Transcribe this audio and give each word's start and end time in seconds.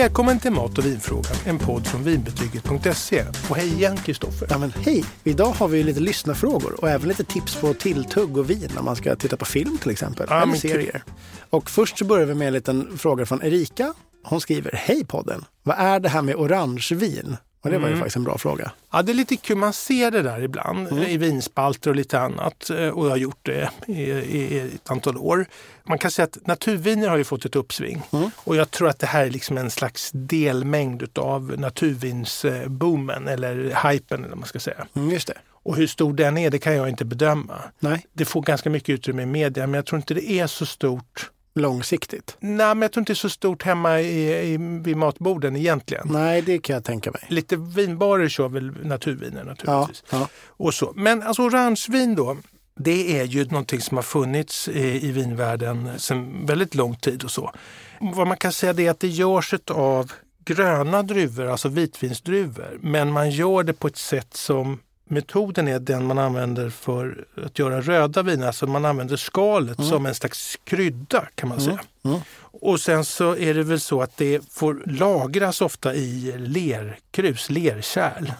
Välkommen 0.00 0.40
till 0.40 0.52
Mat 0.52 0.78
och 0.78 0.86
vinfrågan, 0.86 1.32
en 1.46 1.58
podd 1.58 1.86
från 1.86 2.04
vinbetyget.se. 2.04 3.24
Och 3.50 3.56
hej 3.56 3.68
igen 3.68 3.96
Kristoffer. 3.96 4.46
Ja, 4.50 4.58
men 4.58 4.72
hej! 4.72 5.04
Idag 5.24 5.50
har 5.50 5.68
vi 5.68 5.82
lite 5.82 6.00
lyssnarfrågor 6.00 6.80
och 6.80 6.90
även 6.90 7.08
lite 7.08 7.24
tips 7.24 7.56
på 7.56 7.74
tilltugg 7.74 8.36
och 8.36 8.50
vin 8.50 8.70
när 8.74 8.82
man 8.82 8.96
ska 8.96 9.16
titta 9.16 9.36
på 9.36 9.44
film 9.44 9.78
till 9.78 9.90
exempel. 9.90 10.26
Ja, 10.30 10.42
eller 10.42 10.54
serier. 10.54 11.02
Och 11.50 11.70
först 11.70 11.98
så 11.98 12.04
börjar 12.04 12.26
vi 12.26 12.34
med 12.34 12.46
en 12.46 12.52
liten 12.52 12.98
fråga 12.98 13.26
från 13.26 13.42
Erika. 13.42 13.94
Hon 14.24 14.40
skriver, 14.40 14.72
hej 14.74 15.04
podden! 15.04 15.44
Vad 15.62 15.76
är 15.78 16.00
det 16.00 16.08
här 16.08 16.22
med 16.22 16.36
orangevin? 16.36 17.36
Och 17.62 17.70
det 17.70 17.78
var 17.78 17.86
ju 17.88 17.92
Mm. 17.92 17.98
faktiskt 17.98 18.16
en 18.16 18.24
bra 18.24 18.38
fråga. 18.38 18.72
Ja, 18.92 19.02
det 19.02 19.12
är 19.12 19.14
lite 19.14 19.36
kul, 19.36 19.56
man 19.56 19.72
ser 19.72 20.10
det 20.10 20.22
där 20.22 20.42
ibland 20.42 20.88
Mm. 20.92 21.04
i 21.04 21.16
vinspalter 21.16 21.90
och 21.90 21.96
lite 21.96 22.20
annat. 22.20 22.70
eh, 22.70 22.88
Och 22.88 23.06
jag 23.06 23.10
har 23.10 23.16
gjort 23.16 23.38
det 23.42 23.70
i, 23.86 23.92
i, 24.02 24.56
i 24.56 24.58
ett 24.74 24.90
antal 24.90 25.16
år. 25.16 25.46
Man 25.84 25.98
kan 25.98 26.10
säga 26.10 26.24
att 26.26 26.46
naturviner 26.46 27.08
har 27.08 27.16
ju 27.16 27.24
fått 27.24 27.44
ett 27.44 27.56
uppsving. 27.56 28.02
Mm. 28.12 28.30
Och 28.36 28.56
jag 28.56 28.70
tror 28.70 28.88
att 28.88 28.98
det 28.98 29.06
här 29.06 29.26
är 29.26 29.30
liksom 29.30 29.58
en 29.58 29.70
slags 29.70 30.10
delmängd 30.12 31.18
av 31.18 31.54
naturvinsboomen 31.58 33.28
eller 33.28 33.54
hypen 33.92 34.18
eller 34.20 34.28
vad 34.28 34.38
man 34.38 34.48
ska 34.48 34.60
säga. 34.60 34.86
Mm, 34.96 35.10
just 35.10 35.26
det. 35.28 35.38
Och 35.62 35.76
hur 35.76 35.86
stor 35.86 36.12
den 36.12 36.38
är, 36.38 36.50
det 36.50 36.58
kan 36.58 36.74
jag 36.76 36.88
inte 36.88 37.04
bedöma. 37.04 37.54
Nej, 37.78 38.06
Det 38.12 38.24
får 38.24 38.42
ganska 38.42 38.70
mycket 38.70 38.88
utrymme 38.88 39.22
i 39.22 39.26
media, 39.26 39.66
men 39.66 39.74
jag 39.74 39.86
tror 39.86 39.96
inte 39.96 40.14
det 40.14 40.30
är 40.30 40.46
så 40.46 40.66
stort. 40.66 41.30
Långsiktigt. 41.54 42.36
Nej, 42.40 42.66
men 42.74 42.82
jag 42.82 42.92
tror 42.92 43.00
inte 43.02 43.12
det 43.12 43.14
är 43.14 43.28
så 43.28 43.28
stort 43.30 43.62
hemma 43.62 44.00
i, 44.00 44.52
i, 44.52 44.56
vid 44.84 44.96
matborden 44.96 45.56
egentligen. 45.56 46.08
Nej, 46.10 46.42
det 46.42 46.58
kan 46.58 46.74
jag 46.74 46.84
tänka 46.84 47.10
mig. 47.10 47.22
Lite 47.28 47.56
vinbarer 47.56 48.28
kör 48.28 48.48
väl 48.48 48.86
naturviner 48.86 49.38
Ja, 49.40 49.44
naturligtvis. 49.44 50.04
ja. 50.10 50.28
Och 50.46 50.74
så. 50.74 50.92
Men 50.96 51.22
alltså 51.22 51.42
orangevin 51.42 52.14
då, 52.14 52.36
det 52.76 53.20
är 53.20 53.24
ju 53.24 53.44
någonting 53.44 53.80
som 53.80 53.96
har 53.96 54.02
funnits 54.02 54.68
i, 54.68 55.06
i 55.08 55.12
vinvärlden 55.12 55.90
sedan 55.98 56.46
väldigt 56.46 56.74
lång 56.74 56.96
tid 56.96 57.24
och 57.24 57.30
så. 57.30 57.52
Vad 58.00 58.26
man 58.26 58.36
kan 58.36 58.52
säga 58.52 58.72
är 58.86 58.90
att 58.90 59.00
det 59.00 59.08
görs 59.08 59.54
av 59.70 60.12
gröna 60.44 61.02
druvor, 61.02 61.46
alltså 61.46 61.68
vitvinsdruvor. 61.68 62.78
Men 62.80 63.12
man 63.12 63.30
gör 63.30 63.62
det 63.62 63.72
på 63.72 63.86
ett 63.86 63.96
sätt 63.96 64.34
som 64.36 64.78
Metoden 65.10 65.68
är 65.68 65.78
den 65.78 66.06
man 66.06 66.18
använder 66.18 66.70
för 66.70 67.24
att 67.44 67.58
göra 67.58 67.80
röda 67.80 68.22
viner, 68.22 68.46
alltså 68.46 68.66
man 68.66 68.84
använder 68.84 69.16
skalet 69.16 69.84
som 69.84 70.06
en 70.06 70.14
slags 70.14 70.58
krydda 70.64 71.24
kan 71.34 71.48
man 71.48 71.60
säga. 71.60 71.80
mm. 72.04 72.20
Och 72.52 72.80
sen 72.80 73.04
så 73.04 73.36
är 73.36 73.54
det 73.54 73.62
väl 73.62 73.80
så 73.80 74.02
att 74.02 74.16
det 74.16 74.52
får 74.52 74.82
lagras 74.86 75.60
ofta 75.60 75.94
i 75.94 76.34
lerkrus, 76.38 77.50
lerkärl. 77.50 78.32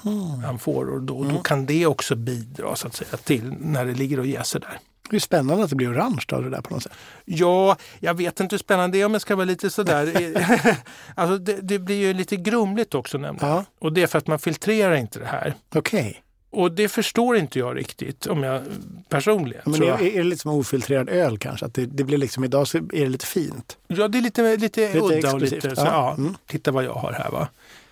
Man 0.43 0.59
får 0.59 0.91
och 0.91 1.03
då, 1.03 1.25
då 1.25 1.39
kan 1.39 1.67
det 1.67 1.87
också 1.87 2.17
bidra 2.17 2.77
så 2.77 2.87
att 2.87 2.95
säga 2.95 3.17
till 3.25 3.55
när 3.61 3.85
det 3.85 3.95
ligger 3.95 4.19
och 4.19 4.27
jäser 4.27 4.61
där. 4.61 4.79
Det 5.11 5.17
är 5.17 5.21
spännande 5.21 5.65
att 5.65 5.71
det 5.71 5.77
blir 5.77 5.93
orange 5.93 6.25
av 6.33 6.43
det 6.43 6.51
där 6.51 6.61
på 6.61 6.75
något 6.75 6.83
sätt. 6.83 6.93
Ja, 7.25 7.77
jag 8.01 8.15
vet 8.15 8.41
inte 8.41 8.55
hur 8.55 8.59
spännande 8.59 8.97
det 8.97 9.03
är 9.03 9.07
om 9.07 9.13
jag 9.13 9.23
ska 9.23 9.37
vara 9.37 9.45
lite 9.45 9.71
sådär. 9.71 10.13
alltså 11.15 11.39
det, 11.39 11.61
det 11.63 11.79
blir 11.79 11.97
ju 11.97 12.13
lite 12.13 12.37
grumligt 12.37 12.95
också 12.95 13.19
nämligen. 13.19 13.49
Ja. 13.49 13.65
Och 13.79 13.93
det 13.93 14.03
är 14.03 14.07
för 14.07 14.19
att 14.19 14.27
man 14.27 14.39
filtrerar 14.39 14.95
inte 14.95 15.19
det 15.19 15.27
här. 15.27 15.55
Okej. 15.75 16.23
Och 16.51 16.73
det 16.73 16.89
förstår 16.89 17.37
inte 17.37 17.59
jag 17.59 17.77
riktigt 17.77 18.27
om 18.27 18.43
jag 18.43 18.63
personligen. 19.09 19.63
Men 19.65 19.83
är, 19.83 19.87
jag. 19.87 20.03
är 20.03 20.17
det 20.17 20.23
lite 20.23 20.43
som 20.43 20.51
ofiltrerad 20.51 21.09
öl 21.09 21.39
kanske? 21.39 21.67
Att 21.67 21.75
det, 21.75 21.87
det 21.87 22.05
blir 22.05 22.19
liksom, 22.19 22.45
idag 22.45 22.69
så 22.69 22.79
är 22.79 22.83
det 22.91 23.09
lite 23.09 23.27
fint. 23.27 23.77
Ja, 23.87 24.09
det 24.09 24.19
är 24.19 24.23
lite, 24.23 24.57
lite, 24.57 24.87
Lite 24.87 24.99
udda 24.99 25.33
och 25.33 25.41
lite 25.41 25.61
så, 25.61 25.69
ja. 25.77 25.85
ja. 25.87 26.15
Mm. 26.19 26.37
Titta 26.47 26.71
vad 26.71 26.85
jag 26.85 26.95
har 26.95 27.13
här 27.13 27.31
va. 27.31 27.49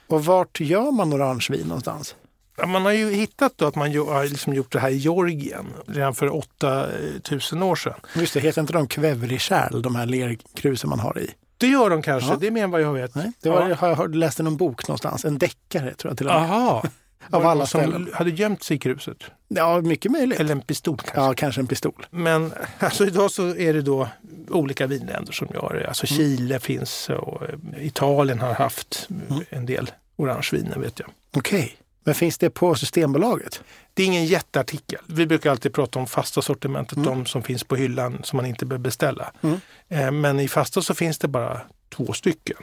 Och 0.06 0.24
vart 0.24 0.60
gör 0.60 0.90
man 0.90 1.12
orangevin 1.12 1.66
någonstans? 1.66 2.14
Ja, 2.56 2.66
Man 2.66 2.82
har 2.84 2.92
ju 2.92 3.10
hittat 3.12 3.62
att 3.62 3.74
man 3.74 3.96
har 3.96 4.24
liksom 4.24 4.54
gjort 4.54 4.72
det 4.72 4.80
här 4.80 4.90
i 4.90 4.96
Georgien 4.96 5.66
redan 5.86 6.14
för 6.14 6.34
8000 6.36 7.62
år 7.62 7.76
sedan. 7.76 7.94
Just 8.14 8.34
det, 8.34 8.40
heter 8.40 8.60
inte 8.60 8.72
de 8.72 8.86
kväverikärl, 8.88 9.82
de 9.82 9.96
här 9.96 10.06
lerkrusen 10.06 10.90
man 10.90 11.00
har 11.00 11.18
i? 11.18 11.30
Det 11.58 11.66
gör 11.66 11.90
de 11.90 12.02
kanske, 12.02 12.30
Ja. 12.30 12.36
det 12.36 12.46
är 12.46 12.50
mer 12.50 12.64
än 12.64 12.70
vad 12.70 12.80
jag 12.82 12.92
vet. 12.92 13.14
Nej, 13.14 13.32
det 13.42 13.50
var, 13.50 13.60
Ja. 13.62 13.68
jag 13.68 13.76
har 13.76 13.94
hört, 13.94 14.14
läst 14.14 14.40
i 14.40 14.42
någon 14.42 14.56
bok 14.56 14.88
någonstans, 14.88 15.24
en 15.24 15.38
deckare 15.38 15.94
tror 15.94 16.10
jag 16.10 16.18
till 16.18 16.26
och 16.28 16.34
med. 16.34 16.42
Aha. 16.42 16.84
Av 17.30 17.46
alla 17.46 17.66
som 17.66 17.80
ställen. 17.80 18.10
hade 18.14 18.30
gömt 18.30 18.62
sig 18.62 18.76
i 18.76 18.80
kruset. 18.80 19.16
Ja, 19.48 19.80
mycket 19.80 20.12
möjligt. 20.12 20.40
Eller 20.40 20.52
en 20.52 20.60
pistol 20.60 20.96
kanske. 20.96 21.20
Ja, 21.20 21.34
kanske 21.34 21.60
en 21.60 21.66
pistol. 21.66 22.06
Men 22.10 22.52
alltså 22.78 23.06
idag 23.06 23.30
så 23.30 23.56
är 23.56 23.74
det 23.74 23.82
då 23.82 24.08
olika 24.48 24.86
vinländer 24.86 25.32
som 25.32 25.48
gör 25.54 25.78
det. 25.82 25.88
Alltså 25.88 26.06
Mm. 26.10 26.16
Chile 26.36 26.60
finns 26.60 27.08
och 27.10 27.42
eh, 27.42 27.86
Italien 27.86 28.40
har 28.40 28.52
haft 28.54 29.08
Mm. 29.30 29.44
en 29.50 29.66
del 29.66 29.90
orangeviner 30.16 30.78
vet 30.78 30.98
jag. 31.00 31.08
Okej. 31.36 31.76
Men 32.04 32.14
finns 32.14 32.38
det 32.38 32.50
på 32.50 32.74
Systembolaget? 32.74 33.62
Det 33.94 34.02
är 34.02 34.06
ingen 34.06 34.26
jätteartikel. 34.26 34.98
Vi 35.06 35.26
brukar 35.26 35.50
alltid 35.50 35.72
prata 35.74 35.98
om 35.98 36.06
fasta 36.06 36.42
sortimentet, 36.42 37.04
de 37.04 37.26
som 37.26 37.42
finns 37.42 37.64
på 37.64 37.76
hyllan 37.76 38.20
som 38.24 38.36
man 38.36 38.46
inte 38.46 38.66
behöver 38.66 38.82
beställa. 38.82 39.32
Mm. 39.42 39.60
Eh, 39.88 40.10
Men 40.10 40.40
i 40.40 40.48
fasta 40.48 40.82
så 40.82 40.94
finns 40.94 41.18
det 41.18 41.28
bara 41.28 41.60
två 41.96 42.12
stycken. 42.12 42.56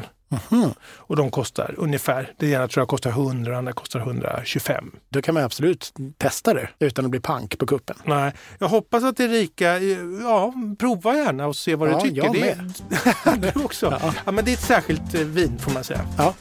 Mhm. 0.51 0.73
Och 0.83 1.15
de 1.15 1.31
kostar 1.31 1.75
ungefär, 1.77 2.33
det 2.37 2.47
ena 2.51 2.67
tror 2.67 2.81
jag 2.81 2.87
kostar 2.87 3.09
100, 3.09 3.51
det 3.51 3.57
andra 3.57 3.73
kostar 3.73 3.99
125. 3.99 4.91
Då 5.09 5.21
kan 5.21 5.33
man 5.33 5.43
absolut 5.43 5.93
testa 6.17 6.53
det 6.53 6.69
utan 6.79 7.05
att 7.05 7.11
bli 7.11 7.19
pank 7.19 7.57
på 7.59 7.65
kuppen. 7.67 7.95
Nej, 8.03 8.33
jag 8.59 8.67
hoppas 8.67 9.03
att 9.03 9.19
Erika, 9.19 9.77
eh, 9.77 9.97
ja, 10.21 10.53
prova 10.79 11.15
gärna 11.15 11.47
och 11.47 11.55
se 11.55 11.75
vad 11.75 11.89
Ja, 11.89 11.95
du 12.03 12.09
tycker. 12.09 12.23
jag 12.23 12.33
det 12.33 12.49
är, 12.49 13.51
du 13.53 13.63
också. 13.63 13.97
Ja. 14.01 14.13
Ja. 14.25 14.31
men 14.31 14.45
det 14.45 14.51
är 14.51 14.53
ett 14.53 14.61
särskilt 14.61 15.13
eh, 15.15 15.21
vin 15.21 15.57
får 15.59 15.71
man 15.71 15.83
säga. 15.83 16.01
Ja. 16.17 16.33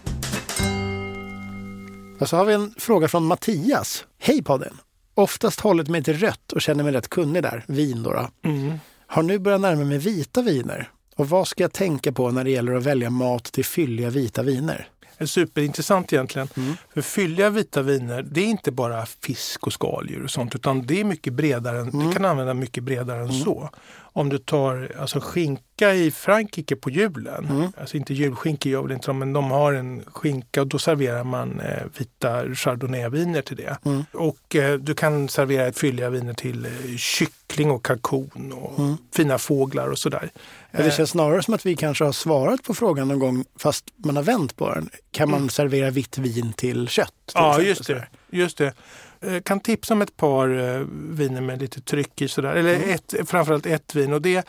Och 2.20 2.28
så 2.28 2.36
har 2.36 2.44
vi 2.44 2.54
en 2.54 2.74
fråga 2.78 3.08
från 3.08 3.24
Mattias. 3.26 4.04
Hej 4.18 4.42
podden! 4.42 4.76
Oftast 5.14 5.60
hållit 5.60 5.88
mig 5.88 6.02
till 6.04 6.18
rött 6.18 6.52
och 6.52 6.62
känner 6.62 6.84
mig 6.84 6.92
rätt 6.92 7.08
kunnig 7.08 7.42
där, 7.42 7.64
vin 7.68 8.02
då. 8.02 8.12
då. 8.12 8.28
Mm. 8.48 8.78
Har 9.06 9.22
nu 9.22 9.38
börjat 9.38 9.60
närma 9.60 9.84
mig 9.84 9.98
vita 9.98 10.42
viner. 10.42 10.90
Och 11.16 11.28
vad 11.28 11.48
ska 11.48 11.64
jag 11.64 11.72
tänka 11.72 12.12
på 12.12 12.30
när 12.30 12.44
det 12.44 12.50
gäller 12.50 12.72
att 12.74 12.82
välja 12.82 13.10
mat 13.10 13.44
till 13.44 13.64
fylliga 13.64 14.10
vita 14.10 14.42
viner? 14.42 14.88
är 15.18 15.26
superintressant 15.26 16.12
egentligen. 16.12 16.48
Mm. 16.56 16.74
För 16.94 17.00
fylliga 17.02 17.50
vita 17.50 17.82
viner, 17.82 18.22
det 18.22 18.40
är 18.40 18.46
inte 18.46 18.72
bara 18.72 19.06
fisk 19.06 19.66
och 19.66 19.72
skaldjur 19.72 20.22
och 20.24 20.30
sånt, 20.30 20.54
utan 20.54 20.86
det 20.86 21.00
är 21.00 21.04
mycket 21.04 21.32
bredare. 21.32 21.78
än- 21.80 21.88
Mm. 21.88 22.06
Du 22.06 22.12
kan 22.12 22.24
använda 22.24 22.54
mycket 22.54 22.84
bredare 22.84 23.20
än 23.22 23.32
så. 23.32 23.70
Om 24.16 24.28
du 24.28 24.38
tar 24.38 24.92
alltså, 25.00 25.20
skinka 25.22 25.94
i 25.94 26.10
Frankrike 26.10 26.76
på 26.76 26.90
julen, 26.90 27.46
Mm. 27.50 27.72
alltså 27.80 27.96
inte 27.96 28.14
julskinka 28.14 28.68
gör 28.68 28.82
väl 28.82 28.92
inte 28.92 29.06
de, 29.06 29.18
men 29.18 29.32
de 29.32 29.50
har 29.50 29.72
en 29.72 30.02
skinka 30.06 30.60
och 30.60 30.66
då 30.66 30.78
serverar 30.78 31.24
man 31.24 31.60
eh, 31.60 31.82
vita 31.98 32.54
chardonnayviner 32.54 33.42
till 33.42 33.56
det. 33.56 33.76
Mm. 33.84 34.04
Och 34.12 34.56
eh, 34.56 34.78
du 34.78 34.94
kan 34.94 35.28
servera 35.28 35.72
fylliga 35.72 36.10
viner 36.10 36.34
till 36.34 36.66
eh, 36.66 36.96
kyckling 36.96 37.70
och 37.70 37.84
kalkon 37.84 38.52
och 38.52 38.78
Mm. 38.78 38.96
fina 39.14 39.38
fåglar 39.38 39.88
och 39.88 39.98
sådär. 39.98 40.30
Det 40.72 40.90
känns 40.90 41.10
snarare 41.10 41.42
som 41.42 41.54
att 41.54 41.66
vi 41.66 41.76
kanske 41.76 42.04
har 42.04 42.12
svarat 42.12 42.62
på 42.62 42.74
frågan 42.74 43.08
någon 43.08 43.18
gång 43.18 43.44
fast 43.58 43.84
man 43.96 44.16
har 44.16 44.22
vänt 44.22 44.56
på 44.56 44.74
den. 44.74 44.88
Kan 45.10 45.30
man 45.30 45.50
servera 45.50 45.90
vitt 45.90 46.18
vin 46.18 46.52
till 46.52 46.88
kött? 46.88 47.10
Ja, 47.34 47.60
just 47.60 47.86
det. 47.86 48.06
Just 48.30 48.58
det. 48.58 48.72
Eh, 49.20 49.40
kan 49.40 49.60
tipsa 49.60 49.94
om 49.94 50.02
ett 50.02 50.16
par 50.16 50.48
eh, 50.48 50.86
viner 51.10 51.40
med 51.40 51.60
lite 51.62 51.80
tryck 51.80 52.22
i 52.22 52.28
sådär. 52.28 52.54
Eller 52.54 52.74
Mm. 52.74 52.90
ett, 52.90 53.14
framförallt 53.26 53.66
ett 53.66 53.94
vin 53.94 54.12
och 54.12 54.22
det, 54.22 54.48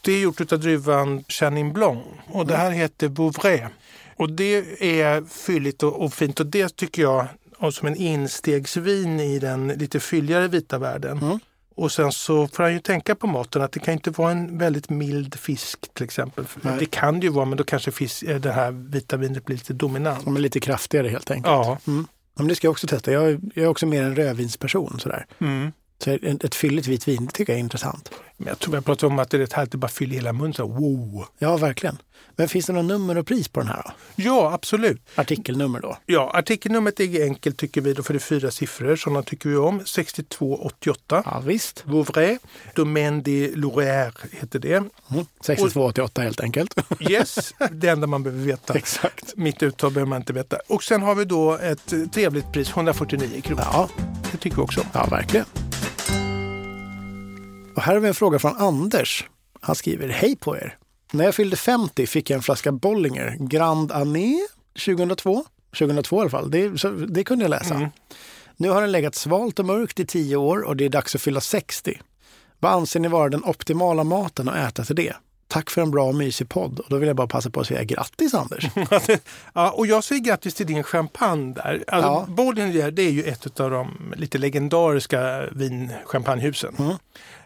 det 0.00 0.12
är 0.12 0.20
gjort 0.20 0.52
av 0.52 0.60
druvan 0.60 1.24
Chenin 1.28 1.72
Blanc 1.72 1.98
och 2.26 2.46
det 2.46 2.56
här 2.56 2.70
heter 2.70 3.08
Bouvray. 3.08 3.60
Och 4.16 4.30
det 4.32 4.64
är 5.00 5.22
fylligt 5.28 5.82
och, 5.82 6.04
och 6.04 6.12
fint 6.14 6.40
och 6.40 6.46
det 6.46 6.76
tycker 6.76 7.02
jag 7.02 7.26
och 7.58 7.74
som 7.74 7.88
en 7.88 7.96
instegsvin 7.96 9.20
i 9.20 9.38
den 9.38 9.68
lite 9.68 10.00
fylligare 10.00 10.48
vita 10.48 10.78
världen. 10.78 11.18
Mm. 11.18 11.38
Och 11.78 11.92
sen 11.92 12.12
så 12.12 12.48
får 12.48 12.62
han 12.62 12.72
ju 12.72 12.80
tänka 12.80 13.14
på 13.14 13.26
maten 13.26 13.62
att 13.62 13.72
det 13.72 13.80
kan 13.80 13.94
inte 13.94 14.10
vara 14.10 14.30
en 14.30 14.58
väldigt 14.58 14.90
mild 14.90 15.34
fisk 15.34 15.94
till 15.94 16.04
exempel. 16.04 16.44
Nej. 16.60 16.76
Det 16.78 16.86
kan 16.86 17.20
det 17.20 17.26
ju 17.26 17.32
vara 17.32 17.44
men 17.44 17.58
då 17.58 17.64
kanske 17.64 17.90
fisk, 17.92 18.22
eh, 18.22 18.36
det 18.40 18.52
här 18.52 18.70
vita 18.70 19.16
vinet 19.16 19.44
blir 19.44 19.56
lite 19.56 19.72
dominant. 19.72 20.24
De 20.24 20.36
är 20.36 20.40
lite 20.40 20.60
kraftigare 20.60 21.08
helt 21.08 21.30
enkelt. 21.30 21.46
Ja. 21.52 21.78
Mm. 21.86 22.06
Men 22.34 22.48
det 22.48 22.54
ska 22.54 22.66
jag 22.66 22.72
också 22.72 22.86
testa. 22.86 23.12
Jag, 23.12 23.28
är- 23.30 23.40
jag 23.54 23.64
är 23.64 23.68
också 23.68 23.86
mer 23.86 24.02
en 24.02 24.16
rödvinsperson. 24.16 25.00
Sådär. 25.00 25.26
Mm. 25.38 25.72
Så 26.04 26.10
ett, 26.22 26.54
fylligt 26.54 26.86
vitt 26.86 27.08
vin 27.08 27.26
det 27.26 27.32
tycker 27.32 27.52
jag 27.52 27.58
är 27.58 27.60
intressant. 27.64 28.10
Men 28.36 28.48
jag 28.48 28.58
tror 28.58 28.74
jag 28.74 28.84
pratade 28.84 29.12
om 29.12 29.18
att 29.18 29.30
det 29.30 29.36
är 29.36 29.38
rätt 29.38 29.52
härligt 29.52 29.74
att 29.74 29.80
bara 29.80 29.88
fylla 29.88 30.14
hela 30.14 30.32
munnen. 30.32 30.54
Så, 30.54 30.66
wow! 30.66 31.26
Ja, 31.38 31.56
verkligen. 31.56 31.98
Men 32.36 32.48
finns 32.48 32.66
det 32.66 32.72
någon 32.72 32.86
nummer 32.86 33.18
och 33.18 33.26
pris 33.26 33.48
på 33.48 33.60
den 33.60 33.68
här? 33.68 33.82
Då? 33.84 33.92
Ja, 34.22 34.52
absolut. 34.52 35.02
Artikelnummer 35.14 35.80
då? 35.80 35.98
Ja, 36.06 36.30
artikelnumret 36.34 37.00
är 37.00 37.24
enkelt 37.24 37.56
tycker 37.58 37.80
vi, 37.80 37.92
då 37.92 38.02
för 38.02 38.14
det 38.14 38.16
är 38.16 38.20
fyra 38.20 38.50
siffror. 38.50 38.96
Sådana 38.96 39.22
tycker 39.22 39.48
vi 39.48 39.56
om. 39.56 39.82
6288. 39.86 41.22
Ja, 41.26 41.40
visst. 41.40 41.82
Vouvray. 41.86 42.38
Domaine 42.74 43.22
de 43.22 43.48
Louraire 43.54 44.12
heter 44.30 44.58
det. 44.58 44.74
Mm. 44.74 44.90
6288 45.40 46.22
helt 46.22 46.40
enkelt. 46.40 46.74
Yes, 47.10 47.54
det 47.70 47.88
enda 47.88 48.06
man 48.06 48.22
behöver 48.22 48.44
veta. 48.44 48.74
Exakt. 48.74 49.36
Mitt 49.36 49.62
uttal 49.62 49.92
behöver 49.92 50.08
man 50.10 50.20
inte 50.20 50.32
veta. 50.32 50.56
Och 50.68 50.82
sen 50.84 51.02
har 51.02 51.14
vi 51.14 51.24
då 51.24 51.56
ett 51.58 51.94
trevligt 52.12 52.52
pris, 52.52 52.70
149 52.70 53.40
kronor. 53.40 53.62
Ja, 53.72 53.88
Det 54.32 54.38
tycker 54.38 54.56
vi 54.56 54.62
också. 54.62 54.80
ja, 54.92 55.06
verkligen. 55.06 55.46
Och 57.78 57.84
här 57.84 57.94
har 57.94 58.00
vi 58.00 58.08
en 58.08 58.14
fråga 58.14 58.38
från 58.38 58.56
Anders. 58.56 59.24
Han 59.60 59.74
skriver, 59.74 60.08
hej 60.08 60.36
på 60.36 60.56
er. 60.56 60.78
När 61.12 61.24
jag 61.24 61.34
fyllde 61.34 61.56
50 61.56 62.06
fick 62.06 62.30
jag 62.30 62.36
en 62.36 62.42
flaska 62.42 62.72
Bollinger 62.72 63.36
Grand 63.40 63.92
Année 63.92 64.46
2002. 64.84 65.44
2002 65.78 66.16
i 66.16 66.20
alla 66.20 66.30
fall, 66.30 66.50
det, 66.50 66.78
så, 66.78 66.90
det 66.90 67.24
kunde 67.24 67.44
jag 67.44 67.50
läsa. 67.50 67.74
Mm. 67.74 67.88
Nu 68.56 68.70
har 68.70 68.80
den 68.80 68.92
legat 68.92 69.14
svalt 69.14 69.58
och 69.58 69.64
mörkt 69.64 70.00
i 70.00 70.06
10 70.06 70.36
år 70.36 70.62
och 70.62 70.76
det 70.76 70.84
är 70.84 70.88
dags 70.88 71.14
att 71.14 71.20
fylla 71.20 71.40
60. 71.40 72.00
Vad 72.58 72.72
anser 72.72 73.00
ni 73.00 73.08
vara 73.08 73.28
den 73.28 73.44
optimala 73.44 74.04
maten 74.04 74.48
att 74.48 74.56
äta 74.56 74.84
till 74.84 74.96
det? 74.96 75.14
Tack 75.48 75.70
för 75.70 75.82
en 75.82 75.90
bra 75.90 76.04
och 76.04 76.14
mysig 76.14 76.48
podd. 76.48 76.78
Och 76.78 76.86
då 76.88 76.96
vill 76.96 77.06
jag 77.06 77.16
bara 77.16 77.26
passa 77.26 77.50
på 77.50 77.60
att 77.60 77.66
säga 77.66 77.84
grattis 77.84 78.34
Anders. 78.34 78.68
ja, 79.54 79.70
och 79.70 79.86
jag 79.86 80.04
säger 80.04 80.22
grattis 80.22 80.54
till 80.54 80.66
din 80.66 80.82
champagne 80.82 81.54
där. 81.54 81.84
Alltså, 81.86 82.08
Ja. 82.10 82.26
Bollinger 82.28 82.90
det 82.90 83.02
är 83.02 83.10
ju 83.10 83.22
ett 83.22 83.60
av 83.60 83.70
de 83.70 84.14
lite 84.16 84.38
legendariska 84.38 85.46
vinchampagnehusen. 85.52 86.74
Mm. 86.78 86.94